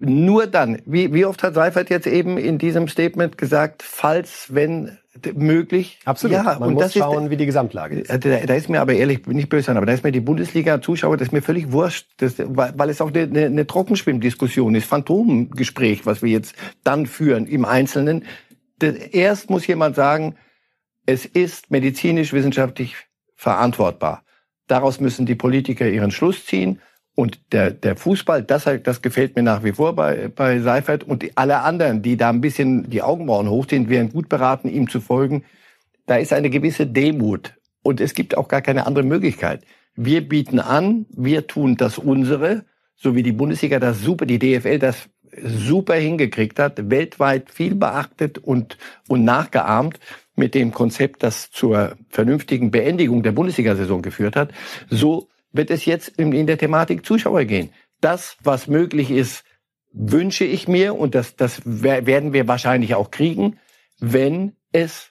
nur 0.00 0.46
dann, 0.46 0.80
wie, 0.86 1.12
wie 1.12 1.24
oft 1.24 1.42
hat 1.42 1.54
Seifert 1.54 1.90
jetzt 1.90 2.06
eben 2.06 2.38
in 2.38 2.58
diesem 2.58 2.88
Statement 2.88 3.36
gesagt, 3.38 3.82
falls, 3.82 4.46
wenn 4.48 4.98
möglich. 5.34 5.98
Absolut. 6.04 6.36
Ja, 6.36 6.42
Man 6.42 6.70
und 6.70 6.74
muss 6.74 6.84
das 6.84 6.94
schauen, 6.94 7.24
ist, 7.24 7.30
wie 7.30 7.36
die 7.36 7.46
Gesamtlage 7.46 8.00
ist. 8.00 8.10
Da, 8.10 8.16
da, 8.18 8.54
ist 8.54 8.68
mir 8.68 8.80
aber 8.80 8.94
ehrlich, 8.94 9.26
nicht 9.26 9.48
böse 9.48 9.66
sein, 9.66 9.76
aber 9.76 9.86
da 9.86 9.92
ist 9.92 10.04
mir 10.04 10.12
die 10.12 10.20
Bundesliga-Zuschauer, 10.20 11.16
das 11.16 11.28
ist 11.28 11.32
mir 11.32 11.42
völlig 11.42 11.72
wurscht, 11.72 12.08
das, 12.18 12.34
weil, 12.38 12.72
weil 12.76 12.88
es 12.88 13.00
auch 13.00 13.12
eine, 13.12 13.22
eine, 13.22 13.46
eine 13.46 13.66
Trockenschwimmdiskussion 13.66 14.74
ist, 14.74 14.86
Phantomgespräch, 14.86 16.06
was 16.06 16.22
wir 16.22 16.30
jetzt 16.30 16.54
dann 16.84 17.06
führen 17.06 17.46
im 17.46 17.64
Einzelnen. 17.64 18.24
Das, 18.78 18.94
erst 18.94 19.50
muss 19.50 19.66
jemand 19.66 19.96
sagen, 19.96 20.36
es 21.06 21.26
ist 21.26 21.70
medizinisch-wissenschaftlich 21.70 22.96
verantwortbar. 23.34 24.22
Daraus 24.68 25.00
müssen 25.00 25.26
die 25.26 25.34
Politiker 25.34 25.88
ihren 25.88 26.12
Schluss 26.12 26.46
ziehen. 26.46 26.80
Und 27.14 27.40
der, 27.52 27.70
der 27.70 27.96
Fußball, 27.96 28.42
das, 28.42 28.68
das 28.82 29.02
gefällt 29.02 29.36
mir 29.36 29.42
nach 29.42 29.64
wie 29.64 29.72
vor 29.72 29.94
bei, 29.94 30.28
bei 30.28 30.60
Seifert. 30.60 31.04
Und 31.04 31.24
alle 31.34 31.60
anderen, 31.60 32.02
die 32.02 32.16
da 32.16 32.30
ein 32.30 32.40
bisschen 32.40 32.88
die 32.88 33.02
Augenbrauen 33.02 33.48
hochziehen, 33.48 33.88
wären 33.88 34.12
gut 34.12 34.28
beraten, 34.28 34.68
ihm 34.68 34.88
zu 34.88 35.00
folgen. 35.00 35.44
Da 36.06 36.16
ist 36.16 36.32
eine 36.32 36.50
gewisse 36.50 36.86
Demut. 36.86 37.54
Und 37.82 38.00
es 38.00 38.14
gibt 38.14 38.36
auch 38.36 38.48
gar 38.48 38.62
keine 38.62 38.86
andere 38.86 39.04
Möglichkeit. 39.04 39.64
Wir 39.96 40.26
bieten 40.26 40.60
an, 40.60 41.06
wir 41.10 41.46
tun 41.46 41.76
das 41.76 41.98
unsere, 41.98 42.64
so 42.96 43.14
wie 43.14 43.22
die 43.22 43.32
Bundesliga 43.32 43.78
das 43.78 44.00
super, 44.00 44.26
die 44.26 44.38
DFL 44.38 44.78
das 44.78 45.08
super 45.42 45.94
hingekriegt 45.94 46.58
hat, 46.58 46.90
weltweit 46.90 47.50
viel 47.50 47.74
beachtet 47.74 48.38
und, 48.38 48.78
und 49.08 49.24
nachgeahmt 49.24 49.98
mit 50.36 50.54
dem 50.54 50.72
Konzept, 50.72 51.22
das 51.22 51.50
zur 51.50 51.96
vernünftigen 52.08 52.70
Beendigung 52.70 53.22
der 53.22 53.32
Bundesliga-Saison 53.32 54.02
geführt 54.02 54.36
hat. 54.36 54.52
So 54.88 55.28
wird 55.52 55.70
es 55.70 55.84
jetzt 55.84 56.08
in, 56.08 56.46
der 56.46 56.58
Thematik 56.58 57.04
Zuschauer 57.04 57.44
gehen. 57.44 57.70
Das, 58.00 58.36
was 58.42 58.66
möglich 58.66 59.10
ist, 59.10 59.44
wünsche 59.92 60.44
ich 60.44 60.68
mir 60.68 60.94
und 60.94 61.14
das, 61.14 61.36
das 61.36 61.62
werden 61.64 62.32
wir 62.32 62.46
wahrscheinlich 62.48 62.94
auch 62.94 63.10
kriegen, 63.10 63.58
wenn 63.98 64.56
es 64.72 65.10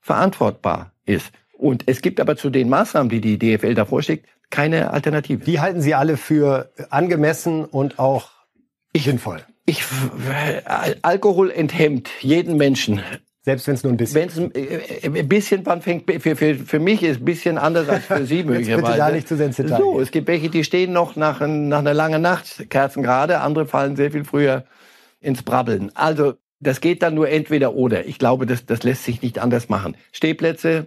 verantwortbar 0.00 0.92
ist. 1.04 1.32
Und 1.56 1.84
es 1.86 2.02
gibt 2.02 2.20
aber 2.20 2.36
zu 2.36 2.50
den 2.50 2.68
Maßnahmen, 2.68 3.08
die 3.08 3.20
die 3.20 3.38
DFL 3.38 3.74
da 3.74 3.84
vorschlägt, 3.84 4.26
keine 4.50 4.90
Alternative. 4.90 5.44
Die 5.44 5.60
halten 5.60 5.80
Sie 5.80 5.94
alle 5.94 6.16
für 6.16 6.72
angemessen 6.90 7.64
und 7.64 7.98
auch 7.98 8.30
ich, 8.92 9.04
sinnvoll? 9.04 9.44
Ich, 9.64 9.84
Alkohol 11.02 11.50
enthemmt 11.50 12.10
jeden 12.20 12.56
Menschen. 12.56 13.00
Selbst 13.44 13.66
wenn 13.66 13.74
es 13.74 13.82
nur 13.82 13.92
ein 13.92 13.96
bisschen. 13.96 14.14
Wenn 14.14 14.28
es 14.28 14.38
ein, 14.38 14.54
äh, 14.54 15.06
äh, 15.06 15.20
ein 15.20 15.28
bisschen 15.28 15.66
wann 15.66 15.82
fängt, 15.82 16.10
für, 16.22 16.36
für, 16.36 16.54
für 16.54 16.78
mich 16.78 17.02
ist 17.02 17.20
ein 17.20 17.24
bisschen 17.24 17.58
anders 17.58 17.88
als 17.88 18.04
für 18.04 18.24
Sie 18.24 18.42
möglicherweise. 18.44 18.86
bitte 18.86 18.98
da 18.98 19.10
nicht 19.10 19.26
zu 19.26 19.36
sensitiv. 19.36 19.76
So, 19.76 20.00
es 20.00 20.12
gibt 20.12 20.28
welche, 20.28 20.48
die 20.48 20.62
stehen 20.62 20.92
noch 20.92 21.16
nach, 21.16 21.40
nach 21.40 21.80
einer 21.80 21.94
langen 21.94 22.22
Nacht, 22.22 22.70
Kerzen 22.70 23.02
gerade, 23.02 23.40
andere 23.40 23.66
fallen 23.66 23.96
sehr 23.96 24.12
viel 24.12 24.24
früher 24.24 24.64
ins 25.20 25.42
Brabbeln. 25.42 25.90
Also, 25.94 26.34
das 26.60 26.80
geht 26.80 27.02
dann 27.02 27.14
nur 27.14 27.28
entweder 27.28 27.74
oder. 27.74 28.06
Ich 28.06 28.18
glaube, 28.18 28.46
das, 28.46 28.64
das 28.64 28.84
lässt 28.84 29.02
sich 29.02 29.22
nicht 29.22 29.40
anders 29.40 29.68
machen. 29.68 29.96
Stehplätze, 30.12 30.86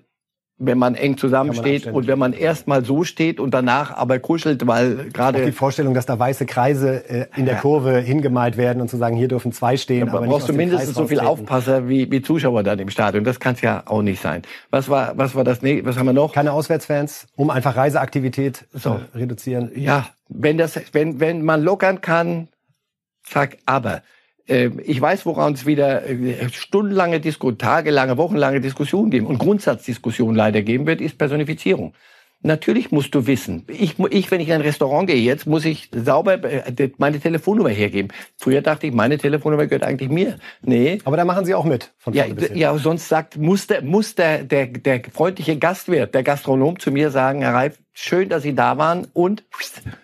wenn 0.58 0.78
man 0.78 0.96
eng 0.96 1.18
zusammensteht 1.18 1.86
und 1.88 2.08
wenn 2.08 2.18
man 2.18 2.32
erstmal 2.32 2.86
so 2.86 3.04
steht 3.04 3.41
und 3.41 3.54
danach 3.54 3.91
aber 3.91 4.20
kuschelt, 4.20 4.65
weil 4.65 5.10
gerade 5.12 5.44
die 5.46 5.52
Vorstellung, 5.52 5.94
dass 5.94 6.06
da 6.06 6.18
weiße 6.18 6.46
Kreise 6.46 7.10
äh, 7.10 7.26
in 7.36 7.46
der 7.46 7.56
Kurve 7.58 8.00
hingemalt 8.00 8.56
werden 8.56 8.82
und 8.82 8.89
zu 8.89 8.96
sagen, 8.96 9.18
hier 9.18 9.28
dürfen 9.28 9.52
zwei 9.52 9.76
stehen, 9.76 10.08
ja, 10.08 10.13
aber 10.13 10.26
brauchst 10.26 10.48
du 10.48 10.54
mindestens 10.54 10.96
so 10.96 11.08
viel 11.08 11.20
Aufpasser 11.20 11.89
wie, 11.89 12.10
wie 12.10 12.22
Zuschauer 12.22 12.63
dann 12.63 12.80
im 12.80 12.89
Stadion. 12.89 13.26
Das 13.26 13.41
kann 13.41 13.56
es 13.56 13.62
ja 13.62 13.84
auch 13.86 14.02
nicht 14.02 14.22
sein. 14.22 14.44
Was 14.70 14.88
war 14.88 15.18
was 15.18 15.36
war 15.36 15.44
das? 15.44 15.62
Nee, 15.62 15.84
was 15.84 15.98
haben 15.98 16.06
wir 16.06 16.13
noch? 16.13 16.32
Keine 16.32 16.54
Auswärtsfans, 16.54 17.28
um 17.36 17.50
einfach 17.50 17.76
Reiseaktivität 17.76 18.65
so. 18.72 18.80
zu 18.80 19.00
reduzieren. 19.13 19.72
Ja, 19.76 20.08
wenn 20.30 20.58
das 20.58 20.80
wenn 20.94 21.20
wenn 21.20 21.44
man 21.44 21.63
lockern 21.63 22.00
kann, 22.00 22.48
zack, 23.24 23.58
aber 23.65 24.04
ich 24.48 25.02
weiß, 25.02 25.26
woran 25.26 25.54
es 25.54 25.66
wieder 25.66 26.06
äh, 26.08 26.50
stundenlange 26.52 27.20
Diskussion, 27.20 27.58
tagelange, 27.58 28.18
wochenlange 28.18 28.62
Diskussionen 28.62 29.10
geben 29.10 29.28
und 29.28 29.40
Grundsatzdiskussionen 29.40 30.36
leider 30.36 30.62
geben 30.62 30.86
wird, 30.86 31.02
ist 31.02 31.18
Personifizierung. 31.18 31.94
Natürlich 32.46 32.92
musst 32.92 33.16
du 33.16 33.26
wissen. 33.26 33.64
Ich, 33.68 33.98
ich, 34.12 34.30
wenn 34.30 34.40
ich 34.40 34.50
in 34.50 34.54
ein 34.54 34.62
Restaurant 34.62 35.08
gehe 35.08 35.16
jetzt, 35.16 35.48
muss 35.48 35.66
ich 35.66 35.90
sauber 35.92 36.44
äh, 36.44 36.92
meine 36.98 37.20
Telefonnummer 37.20 37.70
hergeben. 37.70 38.10
Früher 38.38 38.62
dachte 38.62 38.86
ich, 38.86 38.94
meine 38.94 39.18
Telefonnummer 39.18 39.66
gehört 39.66 39.84
eigentlich 39.84 40.10
mir. 40.10 40.38
Nee. 40.62 41.00
Aber 41.06 41.18
da 41.18 41.26
machen 41.26 41.46
Sie 41.46 41.56
auch 41.56 41.66
mit. 41.66 41.92
Von 41.98 42.14
ja, 42.14 42.26
ja, 42.54 42.78
sonst 42.78 43.10
sagt, 43.10 43.38
muss 43.38 43.66
der, 43.66 43.82
muss 43.82 44.14
der, 44.14 44.44
der, 44.44 44.68
der 44.68 45.02
freundliche 45.12 45.58
Gastwirt, 45.58 46.14
der 46.14 46.22
Gastronom 46.22 46.78
zu 46.78 46.92
mir 46.92 47.10
sagen, 47.10 47.42
Herr 47.42 47.56
Reif, 47.56 47.80
schön, 47.94 48.30
dass 48.30 48.44
Sie 48.44 48.54
da 48.54 48.78
waren 48.78 49.08
und 49.14 49.44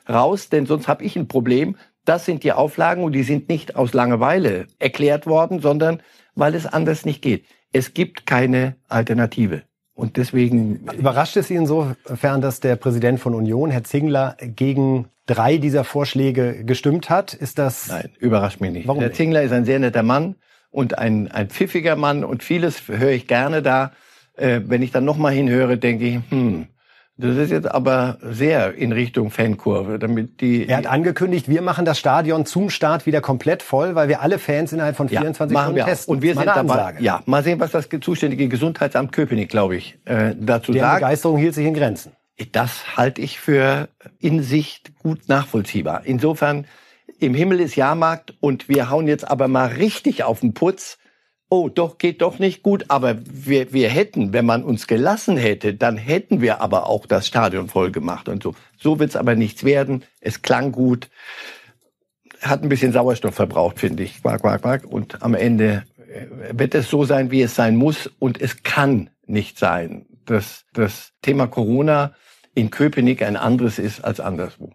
raus, 0.09 0.49
denn 0.49 0.65
sonst 0.65 0.87
habe 0.87 1.03
ich 1.03 1.15
ein 1.15 1.27
Problem. 1.27 1.75
Das 2.05 2.25
sind 2.25 2.43
die 2.43 2.51
Auflagen 2.51 3.03
und 3.03 3.13
die 3.13 3.23
sind 3.23 3.49
nicht 3.49 3.75
aus 3.75 3.93
Langeweile 3.93 4.67
erklärt 4.79 5.27
worden, 5.27 5.59
sondern 5.59 6.01
weil 6.35 6.55
es 6.55 6.65
anders 6.65 7.05
nicht 7.05 7.21
geht. 7.21 7.45
Es 7.71 7.93
gibt 7.93 8.25
keine 8.25 8.75
Alternative. 8.87 9.63
Und 9.93 10.17
deswegen. 10.17 10.87
Überrascht 10.97 11.37
es 11.37 11.47
Sie 11.47 11.55
insofern, 11.55 12.41
dass 12.41 12.59
der 12.59 12.75
Präsident 12.75 13.19
von 13.19 13.35
Union, 13.35 13.69
Herr 13.69 13.83
Zingler, 13.83 14.35
gegen 14.39 15.07
drei 15.25 15.57
dieser 15.57 15.83
Vorschläge 15.83 16.65
gestimmt 16.65 17.09
hat? 17.09 17.33
Ist 17.33 17.59
das. 17.59 17.87
Nein, 17.87 18.09
überrascht 18.19 18.61
mich 18.61 18.71
nicht. 18.71 18.87
Warum 18.87 19.01
Herr 19.01 19.09
nicht? 19.09 19.17
Zingler 19.17 19.43
ist 19.43 19.51
ein 19.51 19.65
sehr 19.65 19.79
netter 19.79 20.03
Mann 20.03 20.35
und 20.71 20.97
ein, 20.97 21.29
ein 21.31 21.49
pfiffiger 21.49 21.95
Mann 21.95 22.23
und 22.23 22.43
vieles 22.43 22.87
höre 22.87 23.11
ich 23.11 23.27
gerne 23.27 23.61
da. 23.61 23.91
Äh, 24.35 24.61
wenn 24.65 24.81
ich 24.81 24.91
dann 24.91 25.05
nochmal 25.05 25.33
hinhöre, 25.33 25.77
denke 25.77 26.05
ich, 26.05 26.19
hm, 26.29 26.67
das 27.21 27.37
ist 27.37 27.51
jetzt 27.51 27.69
aber 27.69 28.17
sehr 28.21 28.73
in 28.73 28.91
Richtung 28.91 29.29
Fankurve, 29.29 29.99
damit 29.99 30.41
die. 30.41 30.67
Er 30.67 30.77
hat 30.77 30.87
angekündigt, 30.87 31.47
wir 31.47 31.61
machen 31.61 31.85
das 31.85 31.99
Stadion 31.99 32.45
zum 32.45 32.69
Start 32.69 33.05
wieder 33.05 33.21
komplett 33.21 33.61
voll, 33.61 33.95
weil 33.95 34.07
wir 34.09 34.21
alle 34.21 34.39
Fans 34.39 34.73
innerhalb 34.73 34.95
von 34.95 35.07
24 35.07 35.55
ja, 35.55 35.63
Stunden 35.63 35.85
testen. 35.85 36.15
Und 36.15 36.21
wir 36.21 36.35
sind 36.35 36.47
dabei. 36.47 36.95
Ja, 36.99 37.21
mal 37.25 37.43
sehen, 37.43 37.59
was 37.59 37.71
das 37.71 37.87
zuständige 38.01 38.47
Gesundheitsamt 38.47 39.11
Köpenick, 39.11 39.49
glaube 39.49 39.75
ich, 39.75 39.99
äh, 40.05 40.35
dazu 40.37 40.71
Der 40.71 40.81
sagt. 40.81 40.97
Die 40.97 41.03
Begeisterung 41.03 41.37
hielt 41.37 41.53
sich 41.53 41.65
in 41.65 41.73
Grenzen. 41.73 42.13
Das 42.51 42.97
halte 42.97 43.21
ich 43.21 43.39
für 43.39 43.89
in 44.19 44.41
Sicht 44.41 44.97
gut 44.97 45.29
nachvollziehbar. 45.29 46.01
Insofern, 46.05 46.65
im 47.19 47.35
Himmel 47.35 47.59
ist 47.59 47.75
Jahrmarkt 47.75 48.33
und 48.39 48.67
wir 48.67 48.89
hauen 48.89 49.07
jetzt 49.07 49.29
aber 49.29 49.47
mal 49.47 49.67
richtig 49.67 50.23
auf 50.23 50.39
den 50.39 50.53
Putz 50.55 50.97
oh, 51.51 51.67
doch, 51.67 51.97
geht 51.97 52.21
doch 52.21 52.39
nicht 52.39 52.63
gut, 52.63 52.85
aber 52.87 53.17
wir, 53.25 53.73
wir 53.73 53.89
hätten, 53.89 54.31
wenn 54.31 54.45
man 54.45 54.63
uns 54.63 54.87
gelassen 54.87 55.35
hätte, 55.35 55.73
dann 55.73 55.97
hätten 55.97 56.39
wir 56.39 56.61
aber 56.61 56.87
auch 56.87 57.05
das 57.05 57.27
Stadion 57.27 57.67
voll 57.67 57.91
gemacht 57.91 58.29
und 58.29 58.41
so. 58.41 58.55
So 58.79 58.99
wird's 58.99 59.17
aber 59.17 59.35
nichts 59.35 59.65
werden. 59.65 60.05
Es 60.21 60.41
klang 60.41 60.71
gut, 60.71 61.09
hat 62.39 62.63
ein 62.63 62.69
bisschen 62.69 62.93
Sauerstoff 62.93 63.35
verbraucht, 63.35 63.79
finde 63.79 64.03
ich. 64.03 64.21
Quack, 64.21 64.41
quack, 64.41 64.61
quack. 64.61 64.85
Und 64.85 65.21
am 65.21 65.35
Ende 65.35 65.83
äh, 65.97 66.57
wird 66.57 66.73
es 66.73 66.89
so 66.89 67.03
sein, 67.03 67.31
wie 67.31 67.41
es 67.41 67.53
sein 67.53 67.75
muss. 67.75 68.09
Und 68.17 68.39
es 68.39 68.63
kann 68.63 69.09
nicht 69.27 69.59
sein, 69.59 70.05
dass 70.25 70.63
das 70.73 71.11
Thema 71.21 71.47
Corona 71.47 72.13
in 72.55 72.71
Köpenick 72.71 73.23
ein 73.23 73.35
anderes 73.35 73.77
ist 73.77 74.05
als 74.05 74.21
anderswo. 74.21 74.71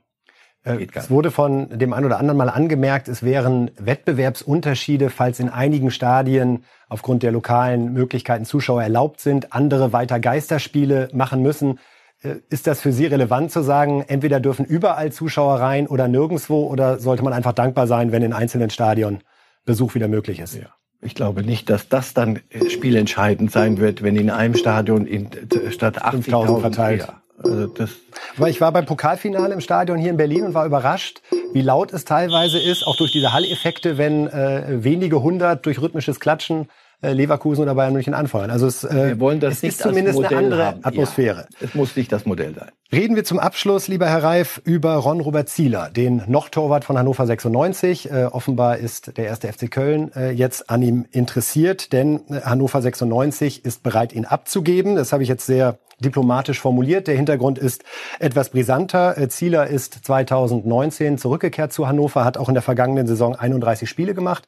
Äh, 0.66 0.86
es 0.94 1.10
wurde 1.10 1.30
von 1.30 1.78
dem 1.78 1.92
einen 1.92 2.06
oder 2.06 2.18
anderen 2.18 2.36
mal 2.36 2.48
angemerkt, 2.48 3.08
es 3.08 3.22
wären 3.22 3.70
Wettbewerbsunterschiede, 3.78 5.10
falls 5.10 5.38
in 5.38 5.48
einigen 5.48 5.90
Stadien 5.90 6.64
aufgrund 6.88 7.22
der 7.22 7.32
lokalen 7.32 7.92
Möglichkeiten 7.92 8.44
Zuschauer 8.44 8.82
erlaubt 8.82 9.20
sind, 9.20 9.52
andere 9.52 9.92
weiter 9.92 10.18
Geisterspiele 10.18 11.08
machen 11.12 11.40
müssen. 11.40 11.78
Äh, 12.22 12.36
ist 12.50 12.66
das 12.66 12.80
für 12.80 12.92
Sie 12.92 13.06
relevant 13.06 13.52
zu 13.52 13.62
sagen, 13.62 14.04
entweder 14.06 14.40
dürfen 14.40 14.66
überall 14.66 15.12
Zuschauer 15.12 15.60
rein 15.60 15.86
oder 15.86 16.08
nirgendwo 16.08 16.66
oder 16.66 16.98
sollte 16.98 17.22
man 17.22 17.32
einfach 17.32 17.52
dankbar 17.52 17.86
sein, 17.86 18.10
wenn 18.10 18.22
in 18.22 18.32
einzelnen 18.32 18.70
Stadien 18.70 19.20
Besuch 19.64 19.94
wieder 19.94 20.08
möglich 20.08 20.40
ist? 20.40 20.56
Ja. 20.56 20.66
Ich 21.00 21.14
glaube 21.14 21.42
nicht, 21.42 21.70
dass 21.70 21.88
das 21.88 22.14
dann 22.14 22.40
äh, 22.50 22.68
spielentscheidend 22.70 23.52
sein 23.52 23.78
wird, 23.78 24.02
wenn 24.02 24.16
in 24.16 24.30
einem 24.30 24.54
Stadion 24.54 25.06
in, 25.06 25.28
statt 25.70 26.04
80.000 26.04 26.60
verteilt. 26.60 27.02
Ja, 27.02 27.22
also 27.42 27.66
das 27.66 27.90
Weil 28.36 28.50
ich 28.50 28.60
war 28.60 28.72
beim 28.72 28.86
Pokalfinale 28.86 29.52
im 29.52 29.60
Stadion 29.60 29.98
hier 29.98 30.10
in 30.10 30.16
Berlin 30.16 30.44
und 30.44 30.54
war 30.54 30.66
überrascht, 30.66 31.22
wie 31.52 31.62
laut 31.62 31.92
es 31.92 32.04
teilweise 32.04 32.58
ist, 32.58 32.86
auch 32.86 32.96
durch 32.96 33.12
diese 33.12 33.32
Halleffekte, 33.32 33.98
wenn 33.98 34.26
äh, 34.26 34.84
wenige 34.84 35.22
hundert 35.22 35.66
durch 35.66 35.80
rhythmisches 35.80 36.20
Klatschen 36.20 36.68
äh, 37.02 37.12
Leverkusen 37.12 37.62
oder 37.62 37.74
Bayern 37.74 37.92
München 37.92 38.14
anfeuern. 38.14 38.50
Also 38.50 38.66
es, 38.66 38.82
äh, 38.82 39.08
wir 39.08 39.20
wollen 39.20 39.38
das 39.38 39.56
es 39.56 39.62
nicht 39.62 39.72
ist 39.72 39.82
zumindest 39.82 40.18
eine 40.24 40.36
andere 40.36 40.64
haben. 40.64 40.80
Atmosphäre. 40.82 41.46
Ja, 41.50 41.66
es 41.66 41.74
muss 41.74 41.94
nicht 41.94 42.10
das 42.10 42.24
Modell 42.24 42.54
sein. 42.54 42.70
Reden 42.90 43.16
wir 43.16 43.24
zum 43.24 43.38
Abschluss, 43.38 43.88
lieber 43.88 44.06
Herr 44.08 44.22
Reif, 44.22 44.60
über 44.64 44.94
Ron 44.94 45.20
Robert 45.20 45.48
Zieler, 45.48 45.90
den 45.90 46.22
Noch-Torwart 46.26 46.84
von 46.84 46.96
Hannover 46.98 47.26
96. 47.26 48.10
Äh, 48.10 48.24
offenbar 48.24 48.78
ist 48.78 49.16
der 49.18 49.26
erste 49.26 49.52
FC 49.52 49.70
Köln 49.70 50.10
äh, 50.14 50.30
jetzt 50.30 50.70
an 50.70 50.82
ihm 50.82 51.06
interessiert, 51.10 51.92
denn 51.92 52.20
äh, 52.30 52.40
Hannover 52.42 52.80
96 52.80 53.64
ist 53.64 53.82
bereit, 53.82 54.14
ihn 54.14 54.24
abzugeben. 54.24 54.96
Das 54.96 55.12
habe 55.12 55.22
ich 55.22 55.28
jetzt 55.28 55.44
sehr 55.44 55.78
diplomatisch 56.00 56.60
formuliert. 56.60 57.06
Der 57.06 57.16
Hintergrund 57.16 57.58
ist 57.58 57.84
etwas 58.18 58.50
brisanter. 58.50 59.16
Äh, 59.16 59.28
Zieler 59.28 59.66
ist 59.66 60.04
2019 60.04 61.18
zurückgekehrt 61.18 61.72
zu 61.72 61.88
Hannover, 61.88 62.24
hat 62.24 62.36
auch 62.36 62.48
in 62.48 62.54
der 62.54 62.62
vergangenen 62.62 63.06
Saison 63.06 63.34
31 63.34 63.88
Spiele 63.88 64.14
gemacht 64.14 64.46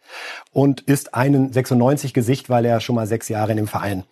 und 0.52 0.80
ist 0.82 1.14
einen 1.14 1.52
96 1.52 2.14
Gesicht, 2.14 2.50
weil 2.50 2.64
er 2.64 2.80
schon 2.80 2.94
mal 2.94 3.06
sechs 3.06 3.28
Jahre 3.28 3.52
in 3.52 3.56
dem 3.56 3.68
Verein 3.68 4.04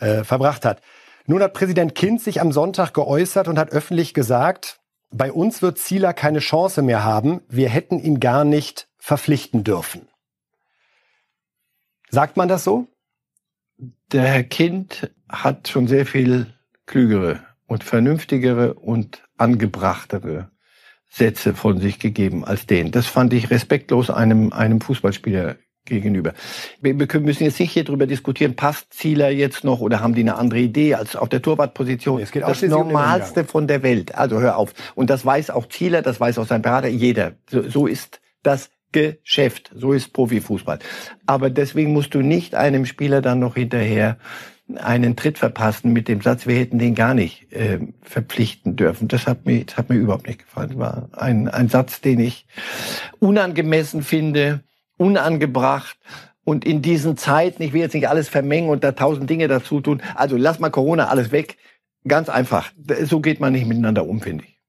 äh, 0.00 0.24
verbracht 0.24 0.64
hat. 0.64 0.80
Nun 1.26 1.42
hat 1.42 1.54
Präsident 1.54 1.94
Kind 1.94 2.20
sich 2.20 2.40
am 2.40 2.52
Sonntag 2.52 2.92
geäußert 2.92 3.48
und 3.48 3.58
hat 3.58 3.70
öffentlich 3.70 4.12
gesagt, 4.12 4.80
bei 5.10 5.32
uns 5.32 5.62
wird 5.62 5.78
Zieler 5.78 6.12
keine 6.12 6.40
Chance 6.40 6.82
mehr 6.82 7.04
haben. 7.04 7.40
Wir 7.48 7.68
hätten 7.68 7.98
ihn 7.98 8.20
gar 8.20 8.44
nicht 8.44 8.88
verpflichten 8.98 9.64
dürfen. 9.64 10.08
Sagt 12.10 12.36
man 12.36 12.48
das 12.48 12.64
so? 12.64 12.88
Der 14.12 14.22
Herr 14.22 14.44
Kind 14.44 15.10
hat 15.28 15.68
schon 15.68 15.86
sehr 15.86 16.04
viel 16.04 16.54
klügere 16.86 17.40
und 17.66 17.84
vernünftigere 17.84 18.74
und 18.74 19.22
angebrachtere 19.36 20.50
Sätze 21.10 21.54
von 21.54 21.78
sich 21.78 21.98
gegeben 21.98 22.44
als 22.44 22.66
den. 22.66 22.90
Das 22.90 23.06
fand 23.06 23.32
ich 23.32 23.50
respektlos 23.50 24.10
einem, 24.10 24.52
einem 24.52 24.80
Fußballspieler 24.80 25.56
gegenüber. 25.84 26.32
Wir 26.80 26.94
müssen 26.94 27.44
jetzt 27.44 27.60
nicht 27.60 27.72
hier 27.72 27.84
drüber 27.84 28.06
diskutieren, 28.06 28.56
passt 28.56 28.94
Zieler 28.94 29.30
jetzt 29.30 29.64
noch 29.64 29.80
oder 29.80 30.00
haben 30.00 30.14
die 30.14 30.22
eine 30.22 30.36
andere 30.36 30.60
Idee 30.60 30.94
als 30.94 31.14
auf 31.14 31.28
der 31.28 31.42
Torwartposition? 31.42 32.20
Es 32.20 32.32
geht 32.32 32.42
das 32.42 32.62
Normalste 32.62 33.40
um 33.40 33.46
von 33.46 33.66
der 33.68 33.82
Welt. 33.82 34.14
Also 34.14 34.40
hör 34.40 34.56
auf. 34.56 34.72
Und 34.94 35.10
das 35.10 35.24
weiß 35.24 35.50
auch 35.50 35.68
Zieler, 35.68 36.02
das 36.02 36.18
weiß 36.20 36.38
auch 36.38 36.46
sein 36.46 36.62
Berater, 36.62 36.88
jeder. 36.88 37.32
So, 37.50 37.68
so 37.68 37.86
ist 37.86 38.20
das 38.42 38.70
Geschäft. 38.92 39.72
So 39.74 39.92
ist 39.92 40.12
Profifußball. 40.12 40.78
Aber 41.26 41.50
deswegen 41.50 41.92
musst 41.92 42.14
du 42.14 42.20
nicht 42.20 42.54
einem 42.54 42.86
Spieler 42.86 43.20
dann 43.20 43.40
noch 43.40 43.54
hinterher 43.54 44.18
einen 44.76 45.16
Tritt 45.16 45.38
verpassen 45.38 45.92
mit 45.92 46.08
dem 46.08 46.22
Satz, 46.22 46.46
wir 46.46 46.56
hätten 46.56 46.78
den 46.78 46.94
gar 46.94 47.14
nicht 47.14 47.52
äh, 47.52 47.80
verpflichten 48.02 48.76
dürfen. 48.76 49.08
Das 49.08 49.26
hat 49.26 49.44
mir, 49.44 49.64
das 49.64 49.76
hat 49.76 49.90
mir 49.90 49.96
überhaupt 49.96 50.26
nicht 50.26 50.40
gefallen. 50.40 50.70
Das 50.70 50.78
war 50.78 51.08
ein, 51.12 51.48
ein 51.48 51.68
Satz, 51.68 52.00
den 52.00 52.20
ich 52.20 52.46
unangemessen 53.18 54.02
finde, 54.02 54.64
unangebracht 54.96 55.98
und 56.44 56.64
in 56.64 56.82
diesen 56.82 57.16
Zeiten, 57.16 57.62
ich 57.62 57.72
will 57.72 57.80
jetzt 57.80 57.94
nicht 57.94 58.08
alles 58.08 58.28
vermengen 58.28 58.68
und 58.70 58.84
da 58.84 58.92
tausend 58.92 59.28
Dinge 59.28 59.48
dazu 59.48 59.80
tun. 59.80 60.02
Also 60.14 60.36
lass 60.36 60.58
mal 60.58 60.70
Corona 60.70 61.08
alles 61.08 61.32
weg. 61.32 61.56
Ganz 62.06 62.28
einfach. 62.28 62.70
So 63.04 63.20
geht 63.20 63.40
man 63.40 63.52
nicht 63.52 63.66
miteinander 63.66 64.06
um, 64.06 64.20
finde 64.20 64.44
ich. 64.44 64.60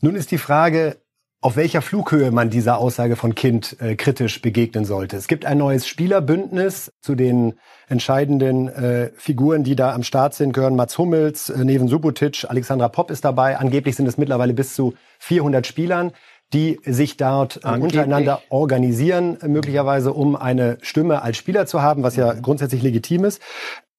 Nun 0.00 0.16
ist 0.16 0.30
die 0.30 0.38
Frage, 0.38 1.00
auf 1.40 1.56
welcher 1.56 1.82
Flughöhe 1.82 2.32
man 2.32 2.50
dieser 2.50 2.78
Aussage 2.78 3.14
von 3.14 3.36
Kind 3.36 3.76
äh, 3.80 3.94
kritisch 3.94 4.42
begegnen 4.42 4.84
sollte. 4.84 5.16
Es 5.16 5.28
gibt 5.28 5.46
ein 5.46 5.58
neues 5.58 5.86
Spielerbündnis 5.86 6.92
zu 7.00 7.14
den 7.14 7.54
entscheidenden 7.88 8.68
äh, 8.68 9.10
Figuren, 9.16 9.62
die 9.62 9.76
da 9.76 9.94
am 9.94 10.02
Start 10.02 10.34
sind, 10.34 10.52
gehören 10.52 10.74
Mats 10.74 10.98
Hummels, 10.98 11.48
äh, 11.48 11.64
Neven 11.64 11.86
Subotic, 11.86 12.46
Alexandra 12.48 12.88
Popp 12.88 13.12
ist 13.12 13.24
dabei. 13.24 13.56
Angeblich 13.56 13.94
sind 13.94 14.06
es 14.06 14.18
mittlerweile 14.18 14.52
bis 14.52 14.74
zu 14.74 14.94
400 15.20 15.64
Spielern, 15.64 16.10
die 16.52 16.80
sich 16.84 17.16
dort 17.16 17.60
äh, 17.62 17.68
untereinander 17.68 18.42
organisieren, 18.48 19.38
möglicherweise 19.46 20.12
um 20.12 20.34
eine 20.34 20.78
Stimme 20.82 21.22
als 21.22 21.36
Spieler 21.36 21.66
zu 21.66 21.82
haben, 21.82 22.02
was 22.02 22.16
ja 22.16 22.34
mhm. 22.34 22.42
grundsätzlich 22.42 22.82
legitim 22.82 23.24
ist. 23.24 23.40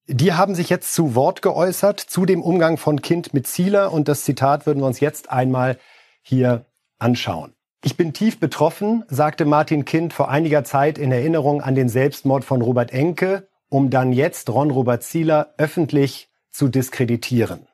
Die 0.08 0.34
haben 0.34 0.56
sich 0.56 0.69
jetzt 0.69 0.93
zu 0.93 1.15
Wort 1.15 1.41
geäußert 1.41 2.02
zu 2.02 2.25
dem 2.25 2.41
Umgang 2.41 2.78
von 2.78 3.02
Kind 3.02 3.34
mit 3.34 3.47
Zieler 3.47 3.93
und 3.93 4.10
das 4.10 4.25
Zitat 4.25 4.65
würden 4.65 4.80
wir 4.80 4.88
uns 4.88 4.99
jetzt 4.99 5.32
einmal 5.32 5.78
hier 6.21 6.65
anschauen. 6.99 7.53
Ich 7.83 7.95
bin 7.95 8.12
tief 8.13 8.39
betroffen, 8.39 9.03
sagte 9.07 9.45
Martin 9.45 9.85
Kind 9.85 10.13
vor 10.13 10.29
einiger 10.29 10.63
Zeit 10.63 10.97
in 10.97 11.12
Erinnerung 11.12 11.62
an 11.62 11.75
den 11.75 11.88
Selbstmord 11.88 12.43
von 12.43 12.62
Robert 12.62 12.91
Enke, 12.91 13.47
um 13.69 13.89
dann 13.89 14.12
jetzt 14.12 14.49
Ron 14.49 14.71
Robert 14.71 15.03
Zieler 15.03 15.53
öffentlich 15.57 16.29
zu 16.51 16.67
diskreditieren. 16.67 17.67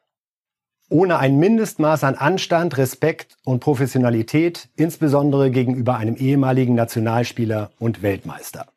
Ohne 0.89 1.17
ein 1.17 1.37
Mindestmaß 1.37 2.03
an 2.03 2.13
Anstand, 2.13 2.77
Respekt 2.77 3.37
und 3.43 3.59
Professionalität, 3.59 4.69
insbesondere 4.75 5.49
gegenüber 5.49 5.97
einem 5.97 6.15
ehemaligen 6.15 6.75
Nationalspieler 6.75 7.71
und 7.79 8.03
Weltmeister. 8.03 8.67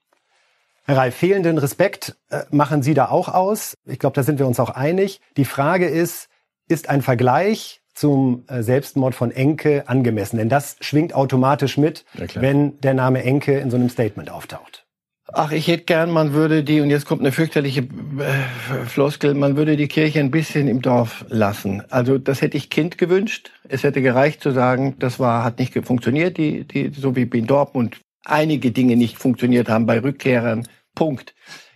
Herr 0.84 0.96
Reif, 0.96 1.16
fehlenden 1.16 1.58
Respekt 1.58 2.16
äh, 2.30 2.44
machen 2.50 2.82
Sie 2.82 2.94
da 2.94 3.10
auch 3.10 3.28
aus. 3.28 3.74
Ich 3.84 3.98
glaube, 3.98 4.14
da 4.14 4.22
sind 4.22 4.38
wir 4.38 4.46
uns 4.46 4.58
auch 4.58 4.70
einig. 4.70 5.20
Die 5.36 5.44
Frage 5.44 5.86
ist, 5.86 6.30
ist 6.66 6.88
ein 6.88 7.02
Vergleich 7.02 7.82
zum 7.98 8.44
äh, 8.48 8.62
Selbstmord 8.62 9.14
von 9.14 9.30
Enke 9.30 9.88
angemessen? 9.88 10.38
Denn 10.38 10.48
das 10.48 10.76
schwingt 10.80 11.14
automatisch 11.14 11.76
mit, 11.76 12.04
ja, 12.14 12.40
wenn 12.40 12.80
der 12.80 12.94
Name 12.94 13.22
Enke 13.22 13.58
in 13.58 13.70
so 13.70 13.76
einem 13.76 13.88
Statement 13.88 14.30
auftaucht. 14.30 14.84
Ach, 15.30 15.52
ich 15.52 15.68
hätte 15.68 15.84
gern, 15.84 16.10
man 16.10 16.32
würde 16.32 16.64
die, 16.64 16.80
und 16.80 16.88
jetzt 16.88 17.04
kommt 17.04 17.20
eine 17.20 17.32
fürchterliche 17.32 17.80
äh, 17.82 18.86
Floskel, 18.86 19.34
man 19.34 19.56
würde 19.56 19.76
die 19.76 19.88
Kirche 19.88 20.20
ein 20.20 20.30
bisschen 20.30 20.68
im 20.68 20.80
Dorf 20.80 21.26
lassen. 21.28 21.82
Also 21.90 22.16
das 22.16 22.40
hätte 22.40 22.56
ich 22.56 22.70
Kind 22.70 22.96
gewünscht. 22.96 23.52
Es 23.68 23.82
hätte 23.82 24.00
gereicht 24.00 24.40
zu 24.40 24.52
sagen, 24.52 24.96
das 24.98 25.20
war, 25.20 25.44
hat 25.44 25.58
nicht 25.58 25.74
funktioniert, 25.84 26.38
die, 26.38 26.64
die, 26.64 26.92
so 26.98 27.14
wie 27.14 27.24
in 27.24 27.46
Dortmund 27.46 28.00
einige 28.24 28.70
Dinge 28.70 28.96
nicht 28.96 29.18
funktioniert 29.18 29.68
haben 29.68 29.84
bei 29.84 30.00
Rückkehrern. 30.00 30.66
Punkt. 30.94 31.34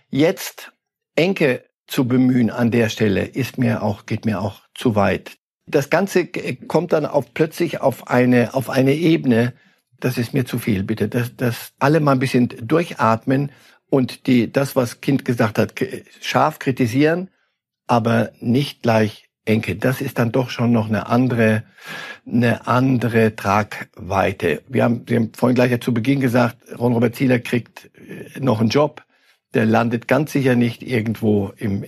Jetzt 0.09 0.71
Enke 1.15 1.63
zu 1.85 2.07
bemühen 2.07 2.49
an 2.49 2.71
der 2.71 2.89
Stelle 2.89 3.23
ist 3.23 3.59
mir 3.59 3.83
auch, 3.83 4.07
geht 4.07 4.25
mir 4.25 4.41
auch 4.41 4.61
zu 4.73 4.95
weit. 4.95 5.37
Das 5.65 5.89
Ganze 5.89 6.27
kommt 6.67 6.93
dann 6.93 7.05
auf, 7.05 7.33
plötzlich 7.33 7.81
auf 7.81 8.07
eine, 8.07 8.53
auf 8.53 8.69
eine 8.69 8.93
Ebene, 8.93 9.53
das 9.99 10.17
ist 10.17 10.33
mir 10.33 10.45
zu 10.45 10.59
viel, 10.59 10.83
bitte. 10.83 11.07
Dass, 11.07 11.35
dass 11.35 11.73
alle 11.79 11.99
mal 11.99 12.11
ein 12.11 12.19
bisschen 12.19 12.49
durchatmen 12.61 13.51
und 13.89 14.27
die, 14.27 14.51
das, 14.51 14.75
was 14.75 15.01
Kind 15.01 15.23
gesagt 15.23 15.57
hat, 15.57 15.73
scharf 16.19 16.59
kritisieren, 16.59 17.29
aber 17.87 18.31
nicht 18.39 18.81
gleich 18.81 19.29
Enke. 19.45 19.75
Das 19.75 20.01
ist 20.01 20.19
dann 20.19 20.31
doch 20.31 20.49
schon 20.49 20.71
noch 20.71 20.87
eine 20.87 21.07
andere, 21.07 21.63
eine 22.25 22.65
andere 22.65 23.35
Tragweite. 23.35 24.63
Wir 24.67 24.83
haben, 24.85 25.03
wir 25.07 25.17
haben 25.17 25.31
vorhin 25.33 25.55
gleich 25.55 25.77
zu 25.81 25.93
Beginn 25.93 26.21
gesagt, 26.21 26.57
Ron-Robert 26.77 27.15
Zieler 27.15 27.39
kriegt 27.39 27.89
äh, 27.95 28.39
noch 28.39 28.61
einen 28.61 28.69
Job. 28.69 29.03
Der 29.53 29.65
landet 29.65 30.07
ganz 30.07 30.31
sicher 30.31 30.55
nicht 30.55 30.81
irgendwo 30.81 31.51
im, 31.57 31.83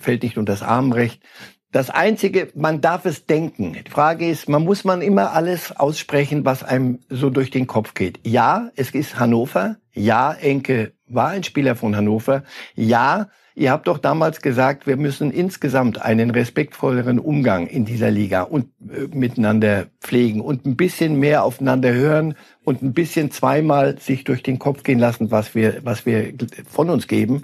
fällt 0.00 0.22
nicht 0.22 0.38
unter 0.38 0.52
das 0.52 0.62
Armenrecht. 0.62 1.22
Das 1.70 1.90
Einzige, 1.90 2.48
man 2.54 2.80
darf 2.80 3.04
es 3.04 3.26
denken. 3.26 3.74
Die 3.74 3.90
Frage 3.90 4.26
ist, 4.26 4.48
man 4.48 4.64
muss 4.64 4.84
man 4.84 5.02
immer 5.02 5.32
alles 5.32 5.76
aussprechen, 5.76 6.46
was 6.46 6.62
einem 6.62 7.00
so 7.10 7.28
durch 7.28 7.50
den 7.50 7.66
Kopf 7.66 7.92
geht. 7.92 8.20
Ja, 8.26 8.70
es 8.74 8.92
ist 8.92 9.20
Hannover. 9.20 9.76
Ja, 9.92 10.32
Enke 10.32 10.92
war 11.06 11.28
ein 11.28 11.44
Spieler 11.44 11.76
von 11.76 11.94
Hannover. 11.94 12.42
Ja, 12.74 13.28
ihr 13.54 13.70
habt 13.70 13.86
doch 13.86 13.98
damals 13.98 14.40
gesagt, 14.40 14.86
wir 14.86 14.96
müssen 14.96 15.30
insgesamt 15.30 16.00
einen 16.00 16.30
respektvolleren 16.30 17.18
Umgang 17.18 17.66
in 17.66 17.84
dieser 17.84 18.10
Liga 18.10 18.42
und 18.42 18.70
äh, 18.88 19.14
miteinander 19.14 19.88
pflegen 20.00 20.40
und 20.40 20.64
ein 20.64 20.76
bisschen 20.76 21.18
mehr 21.18 21.44
aufeinander 21.44 21.92
hören 21.92 22.34
und 22.64 22.82
ein 22.82 22.94
bisschen 22.94 23.30
zweimal 23.30 23.98
sich 23.98 24.24
durch 24.24 24.42
den 24.42 24.58
Kopf 24.58 24.84
gehen 24.84 24.98
lassen, 24.98 25.30
was 25.30 25.54
wir, 25.54 25.80
was 25.84 26.06
wir 26.06 26.32
von 26.66 26.88
uns 26.88 27.08
geben. 27.08 27.42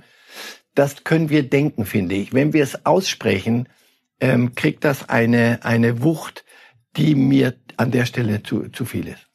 Das 0.75 1.05
können 1.05 1.29
wir 1.29 1.43
denken, 1.43 1.85
finde 1.85 2.15
ich. 2.15 2.33
Wenn 2.33 2.55
wir 2.55 2.63
es 2.63 2.87
aussprechen, 2.87 3.69
ähm, 4.25 4.55
kriegt 4.55 4.85
das 4.85 5.11
eine, 5.11 5.61
eine 5.65 6.03
Wucht, 6.03 6.47
die 6.97 7.15
mir 7.15 7.55
an 7.77 7.91
der 7.91 8.07
Stelle 8.07 8.43
zu, 8.43 8.71
zu 8.71 8.87
viel 8.87 9.09
ist. 9.09 9.27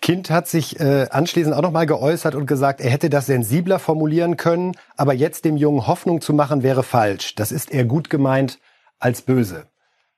Kind 0.00 0.30
hat 0.30 0.48
sich 0.48 0.80
äh, 0.80 1.06
anschließend 1.10 1.54
auch 1.54 1.60
nochmal 1.60 1.86
geäußert 1.86 2.34
und 2.34 2.46
gesagt, 2.46 2.80
er 2.80 2.90
hätte 2.90 3.10
das 3.10 3.26
sensibler 3.26 3.78
formulieren 3.78 4.38
können, 4.38 4.72
aber 4.96 5.12
jetzt 5.12 5.44
dem 5.44 5.56
Jungen 5.58 5.86
Hoffnung 5.86 6.22
zu 6.22 6.32
machen 6.32 6.62
wäre 6.62 6.82
falsch. 6.82 7.34
Das 7.34 7.52
ist 7.52 7.70
eher 7.70 7.84
gut 7.84 8.08
gemeint 8.08 8.58
als 8.98 9.20
böse. 9.22 9.66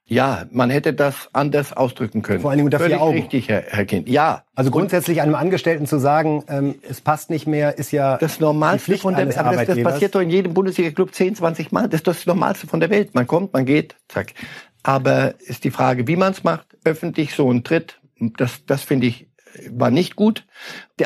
Ja, 0.07 0.45
man 0.51 0.69
hätte 0.69 0.93
das 0.93 1.31
anders 1.33 1.73
ausdrücken 1.73 2.21
können. 2.21 2.40
Vor 2.40 2.51
allen 2.51 2.59
Dingen 2.59 2.67
unter 2.67 2.79
Völlig 2.79 2.97
vier 2.97 3.03
Augen. 3.03 3.19
richtig, 3.19 3.49
Herr, 3.49 3.62
Herr 3.69 3.87
Kind. 3.87 4.07
Ja. 4.09 4.45
Also 4.55 4.71
grundsätzlich 4.71 5.23
einem 5.23 5.35
Angestellten 5.35 5.87
zu 5.87 5.99
sagen, 5.99 6.45
ähm, 6.49 6.75
es 6.88 7.01
passt 7.01 7.31
nicht 7.31 7.47
mehr, 7.47 7.79
ist 7.79 7.90
ja 7.90 8.19
das 8.19 8.38
Normalste 8.38 8.85
Pflicht 8.85 9.03
von 9.03 9.14
der 9.14 9.27
Welt. 9.27 9.37
Das, 9.37 9.67
das 9.67 9.83
passiert 9.83 10.14
doch 10.14 10.21
in 10.21 10.29
jedem 10.29 10.53
Bundesliga-Club 10.53 11.14
10, 11.14 11.37
20 11.37 11.73
Mal. 11.73 11.88
Das 11.88 12.01
ist 12.01 12.07
das 12.07 12.27
Normalste 12.27 12.67
von 12.67 12.81
der 12.81 12.90
Welt. 12.90 13.14
Man 13.14 13.27
kommt, 13.27 13.55
man 13.55 13.64
geht, 13.64 13.97
zack. 14.09 14.35
Aber 14.83 15.35
ist 15.40 15.64
die 15.64 15.71
Frage, 15.71 16.07
wie 16.07 16.17
man 16.17 16.33
es 16.33 16.45
macht. 16.45 16.67
Öffentlich 16.85 17.35
so 17.35 17.51
ein 17.51 17.64
Tritt, 17.64 17.99
das, 18.19 18.67
das 18.67 18.83
finde 18.83 19.07
ich, 19.07 19.29
war 19.71 19.90
nicht 19.90 20.17
gut. 20.17 20.45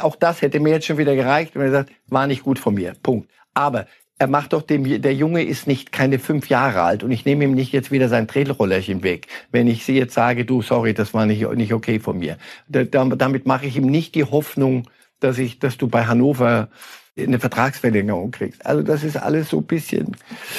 Auch 0.01 0.17
das 0.17 0.43
hätte 0.43 0.59
mir 0.59 0.71
jetzt 0.71 0.87
schon 0.87 0.99
wieder 0.99 1.15
gereicht, 1.15 1.55
wenn 1.55 1.63
er 1.63 1.71
sagt, 1.71 1.93
war 2.09 2.27
nicht 2.27 2.43
gut 2.43 2.59
von 2.59 2.75
mir. 2.75 2.95
Punkt. 3.01 3.31
Aber 3.55 3.87
er 4.19 4.27
macht 4.27 4.53
doch 4.53 4.63
dem, 4.63 5.01
der 5.01 5.15
Junge 5.15 5.45
ist 5.45 5.67
nicht 5.67 5.93
keine 5.93 6.19
fünf 6.19 6.49
Jahre 6.49 6.83
alt 6.83 7.05
und 7.05 7.13
ich 7.13 7.25
nehme 7.25 7.45
ihm 7.45 7.55
nicht 7.55 7.73
jetzt 7.73 7.93
wieder 7.93 8.09
sein 8.09 8.27
Tretrollerchen 8.27 9.03
weg, 9.03 9.29
wenn 9.53 9.69
ich 9.69 9.85
sie 9.85 9.97
jetzt 9.97 10.15
sage, 10.15 10.45
du, 10.45 10.61
sorry, 10.61 10.93
das 10.93 11.15
war 11.15 11.25
nicht, 11.25 11.49
nicht 11.55 11.73
okay 11.73 12.01
von 12.01 12.19
mir. 12.19 12.37
Da, 12.69 12.85
damit 12.85 13.47
mache 13.47 13.67
ich 13.67 13.77
ihm 13.77 13.87
nicht 13.87 14.17
die 14.17 14.25
Hoffnung, 14.25 14.89
dass 15.21 15.39
ich, 15.39 15.61
dass 15.61 15.79
du 15.79 15.87
bei 15.87 16.07
Hannover 16.07 16.69
eine 17.17 17.41
Vertragsverlängerung 17.41 18.31
kriegst. 18.31 18.65
Also 18.65 18.83
das 18.83 19.03
ist 19.03 19.17
alles 19.17 19.51
so 19.51 19.59
ein 19.59 19.65
bisschen 19.65 20.17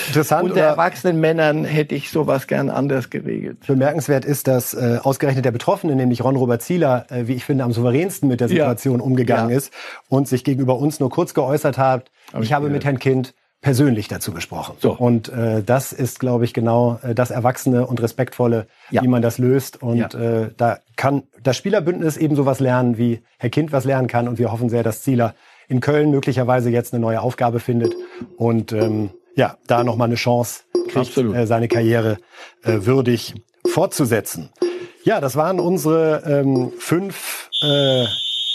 interessant. 0.07 0.43
Unter 0.43 0.61
erwachsenen 0.61 1.19
Männern 1.19 1.63
hätte 1.63 1.95
ich 1.95 2.11
sowas 2.11 2.47
gern 2.47 2.69
anders 2.69 3.09
geregelt. 3.09 3.65
Bemerkenswert 3.65 4.25
ist, 4.25 4.47
dass 4.47 4.73
äh, 4.73 4.99
ausgerechnet 5.01 5.45
der 5.45 5.51
Betroffene, 5.51 5.95
nämlich 5.95 6.21
Ron 6.23 6.35
Robert 6.35 6.61
Zieler, 6.61 7.05
äh, 7.09 7.27
wie 7.27 7.35
ich 7.35 7.45
finde, 7.45 7.63
am 7.63 7.71
souveränsten 7.71 8.27
mit 8.27 8.41
der 8.41 8.49
Situation 8.49 8.99
ja. 8.99 9.05
umgegangen 9.05 9.51
ja. 9.51 9.57
ist 9.57 9.73
und 10.09 10.27
sich 10.27 10.43
gegenüber 10.43 10.77
uns 10.77 10.99
nur 10.99 11.09
kurz 11.09 11.33
geäußert 11.33 11.77
hat. 11.77 12.11
Aber 12.31 12.43
ich, 12.43 12.49
ich 12.49 12.53
habe 12.53 12.69
mit 12.69 12.83
Herrn 12.83 12.99
Kind 12.99 13.33
persönlich 13.61 14.07
dazu 14.07 14.31
gesprochen. 14.31 14.75
So. 14.79 14.93
Und 14.93 15.29
äh, 15.29 15.63
das 15.63 15.91
ist, 15.91 16.19
glaube 16.19 16.45
ich, 16.45 16.53
genau 16.53 16.99
äh, 17.03 17.13
das 17.13 17.29
Erwachsene 17.29 17.85
und 17.85 18.01
Respektvolle, 18.01 18.67
ja. 18.89 19.01
wie 19.01 19.07
man 19.07 19.21
das 19.21 19.37
löst. 19.37 19.81
Und 19.81 20.13
ja. 20.13 20.19
äh, 20.19 20.51
da 20.55 20.79
kann 20.95 21.23
das 21.43 21.57
Spielerbündnis 21.57 22.17
eben 22.17 22.35
sowas 22.35 22.59
lernen, 22.59 22.97
wie 22.97 23.21
Herr 23.37 23.49
Kind 23.49 23.71
was 23.71 23.83
lernen 23.83 24.07
kann. 24.07 24.27
Und 24.27 24.39
wir 24.39 24.51
hoffen 24.51 24.69
sehr, 24.69 24.83
dass 24.83 25.01
Zieler 25.01 25.35
in 25.67 25.81
Köln 25.81 26.09
möglicherweise 26.09 26.69
jetzt 26.69 26.93
eine 26.93 27.01
neue 27.01 27.21
Aufgabe 27.21 27.59
findet 27.59 27.95
und 28.37 28.71
ähm, 28.71 29.11
ja, 29.35 29.57
da 29.67 29.83
nochmal 29.83 30.07
eine 30.07 30.15
Chance 30.15 30.63
kriegt, 30.89 31.15
äh, 31.17 31.45
seine 31.45 31.67
Karriere 31.67 32.17
äh, 32.63 32.85
würdig 32.85 33.35
fortzusetzen. 33.65 34.49
Ja, 35.03 35.21
das 35.21 35.35
waren 35.35 35.59
unsere 35.59 36.23
ähm, 36.25 36.71
fünf 36.77 37.49
äh, 37.61 38.05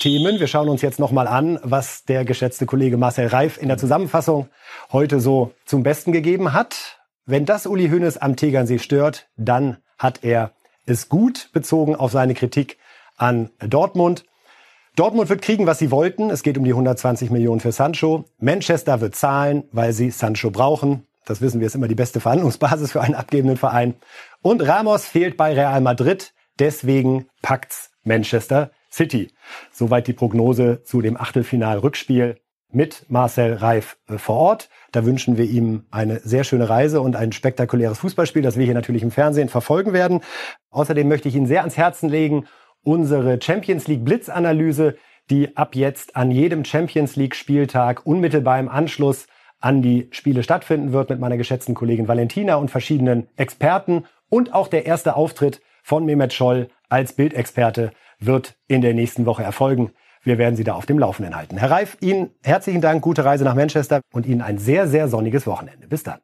Themen. 0.05 0.38
Wir 0.38 0.49
schauen 0.49 0.69
uns 0.69 0.83
jetzt 0.83 0.99
nochmal 0.99 1.27
an, 1.27 1.59
was 1.62 2.05
der 2.05 2.27
geschätzte 2.27 2.67
Kollege 2.67 2.99
Marcel 2.99 3.27
Reif 3.27 3.57
in 3.57 3.69
der 3.69 3.79
Zusammenfassung 3.79 4.51
heute 4.93 5.19
so 5.19 5.53
zum 5.64 5.83
Besten 5.83 6.12
gegeben 6.12 6.53
hat. 6.53 7.01
Wenn 7.25 7.47
das 7.47 7.64
Uli 7.64 7.88
Hoeneß 7.88 8.19
am 8.19 8.37
Tegernsee 8.37 8.79
stört, 8.79 9.29
dann 9.38 9.79
hat 9.99 10.23
er 10.23 10.51
es 10.85 11.09
gut 11.09 11.49
bezogen 11.55 11.97
auf 11.97 12.12
seine 12.12 12.35
Kritik 12.35 12.77
an 13.17 13.49
Dortmund. 13.67 14.27
Dortmund 14.95 15.31
wird 15.31 15.40
kriegen, 15.40 15.67
was 15.67 15.79
sie 15.79 15.90
wollten. 15.90 16.29
Es 16.29 16.43
geht 16.43 16.59
um 16.59 16.64
die 16.64 16.73
120 16.73 17.31
Millionen 17.31 17.61
für 17.61 17.73
Sancho. 17.73 18.27
Manchester 18.38 19.01
wird 19.01 19.14
zahlen, 19.14 19.64
weil 19.73 19.95
sie 19.95 20.11
Sancho 20.11 20.51
brauchen. 20.51 21.07
Das 21.25 21.40
wissen 21.40 21.61
wir, 21.61 21.67
ist 21.67 21.77
immer 21.77 21.88
die 21.88 21.95
beste 21.95 22.21
Verhandlungsbasis 22.21 22.93
für 22.93 23.01
einen 23.01 23.14
abgebenden 23.14 23.57
Verein. 23.57 23.95
Und 24.43 24.61
Ramos 24.61 25.07
fehlt 25.07 25.38
bei 25.38 25.55
Real 25.55 25.81
Madrid. 25.81 26.35
Deswegen 26.59 27.25
packt's 27.40 27.90
Manchester 28.03 28.71
City. 28.94 29.33
Soweit 29.72 30.07
die 30.07 30.12
Prognose 30.12 30.83
zu 30.85 31.02
dem 31.02 31.16
Achtelfinal-Rückspiel 31.16 32.37
mit 32.74 33.07
Marcel 33.09 33.54
Reif 33.54 33.96
äh, 34.09 34.18
vor 34.18 34.37
Ort. 34.37 34.68
Da 34.92 35.04
wünschen 35.04 35.37
wir 35.37 35.44
ihm 35.44 35.87
eine 35.90 36.20
sehr 36.20 36.44
schöne 36.44 36.68
Reise 36.68 37.00
und 37.00 37.16
ein 37.16 37.33
spektakuläres 37.33 37.98
Fußballspiel, 37.98 38.42
das 38.42 38.57
wir 38.57 38.64
hier 38.64 38.74
natürlich 38.74 39.02
im 39.02 39.11
Fernsehen 39.11 39.48
verfolgen 39.48 39.92
werden. 39.92 40.20
Außerdem 40.70 41.09
möchte 41.09 41.28
ich 41.28 41.37
Ihnen 41.37 41.46
sehr 41.46 41.61
ans 41.61 41.76
Herzen 41.76 42.09
legen, 42.09 42.46
unsere 42.83 43.40
Champions 43.40 43.87
League 43.87 44.04
Blitzanalyse, 44.04 44.96
die 45.30 45.57
ab 45.57 45.74
jetzt 45.74 46.16
an 46.16 46.30
jedem 46.30 46.64
Champions 46.64 47.16
League 47.16 47.35
Spieltag 47.35 48.04
unmittelbar 48.04 48.59
im 48.59 48.68
Anschluss 48.68 49.26
an 49.61 49.80
die 49.80 50.09
Spiele 50.11 50.42
stattfinden 50.42 50.92
wird 50.92 51.09
mit 51.09 51.20
meiner 51.20 51.38
geschätzten 51.38 51.74
Kollegin 51.74 52.09
Valentina 52.09 52.57
und 52.57 52.70
verschiedenen 52.70 53.28
Experten 53.37 54.04
und 54.28 54.52
auch 54.52 54.68
der 54.68 54.85
erste 54.85 55.16
Auftritt 55.16 55.62
von 55.83 56.04
Mehmet 56.04 56.35
Scholl 56.35 56.68
als 56.88 57.12
Bildexperte 57.12 57.92
wird 58.18 58.57
in 58.68 58.81
der 58.81 58.94
nächsten 58.94 59.27
Woche 59.27 59.42
erfolgen. 59.42 59.92
Wir 60.23 60.38
werden 60.38 60.57
Sie 60.57 60.64
da 60.64 60.75
auf 60.75 60.87
dem 60.87 60.99
Laufenden 60.99 61.37
halten. 61.37 61.59
Herr 61.59 61.70
Reif, 61.70 61.97
Ihnen 62.01 62.31
herzlichen 62.42 62.81
Dank, 62.81 63.03
gute 63.03 63.25
Reise 63.25 63.44
nach 63.44 63.55
Manchester 63.55 64.01
und 64.12 64.27
Ihnen 64.27 64.40
ein 64.40 64.59
sehr, 64.59 64.88
sehr 64.88 65.09
sonniges 65.09 65.47
Wochenende. 65.47 65.87
Bis 65.87 66.03
dann. 66.03 66.20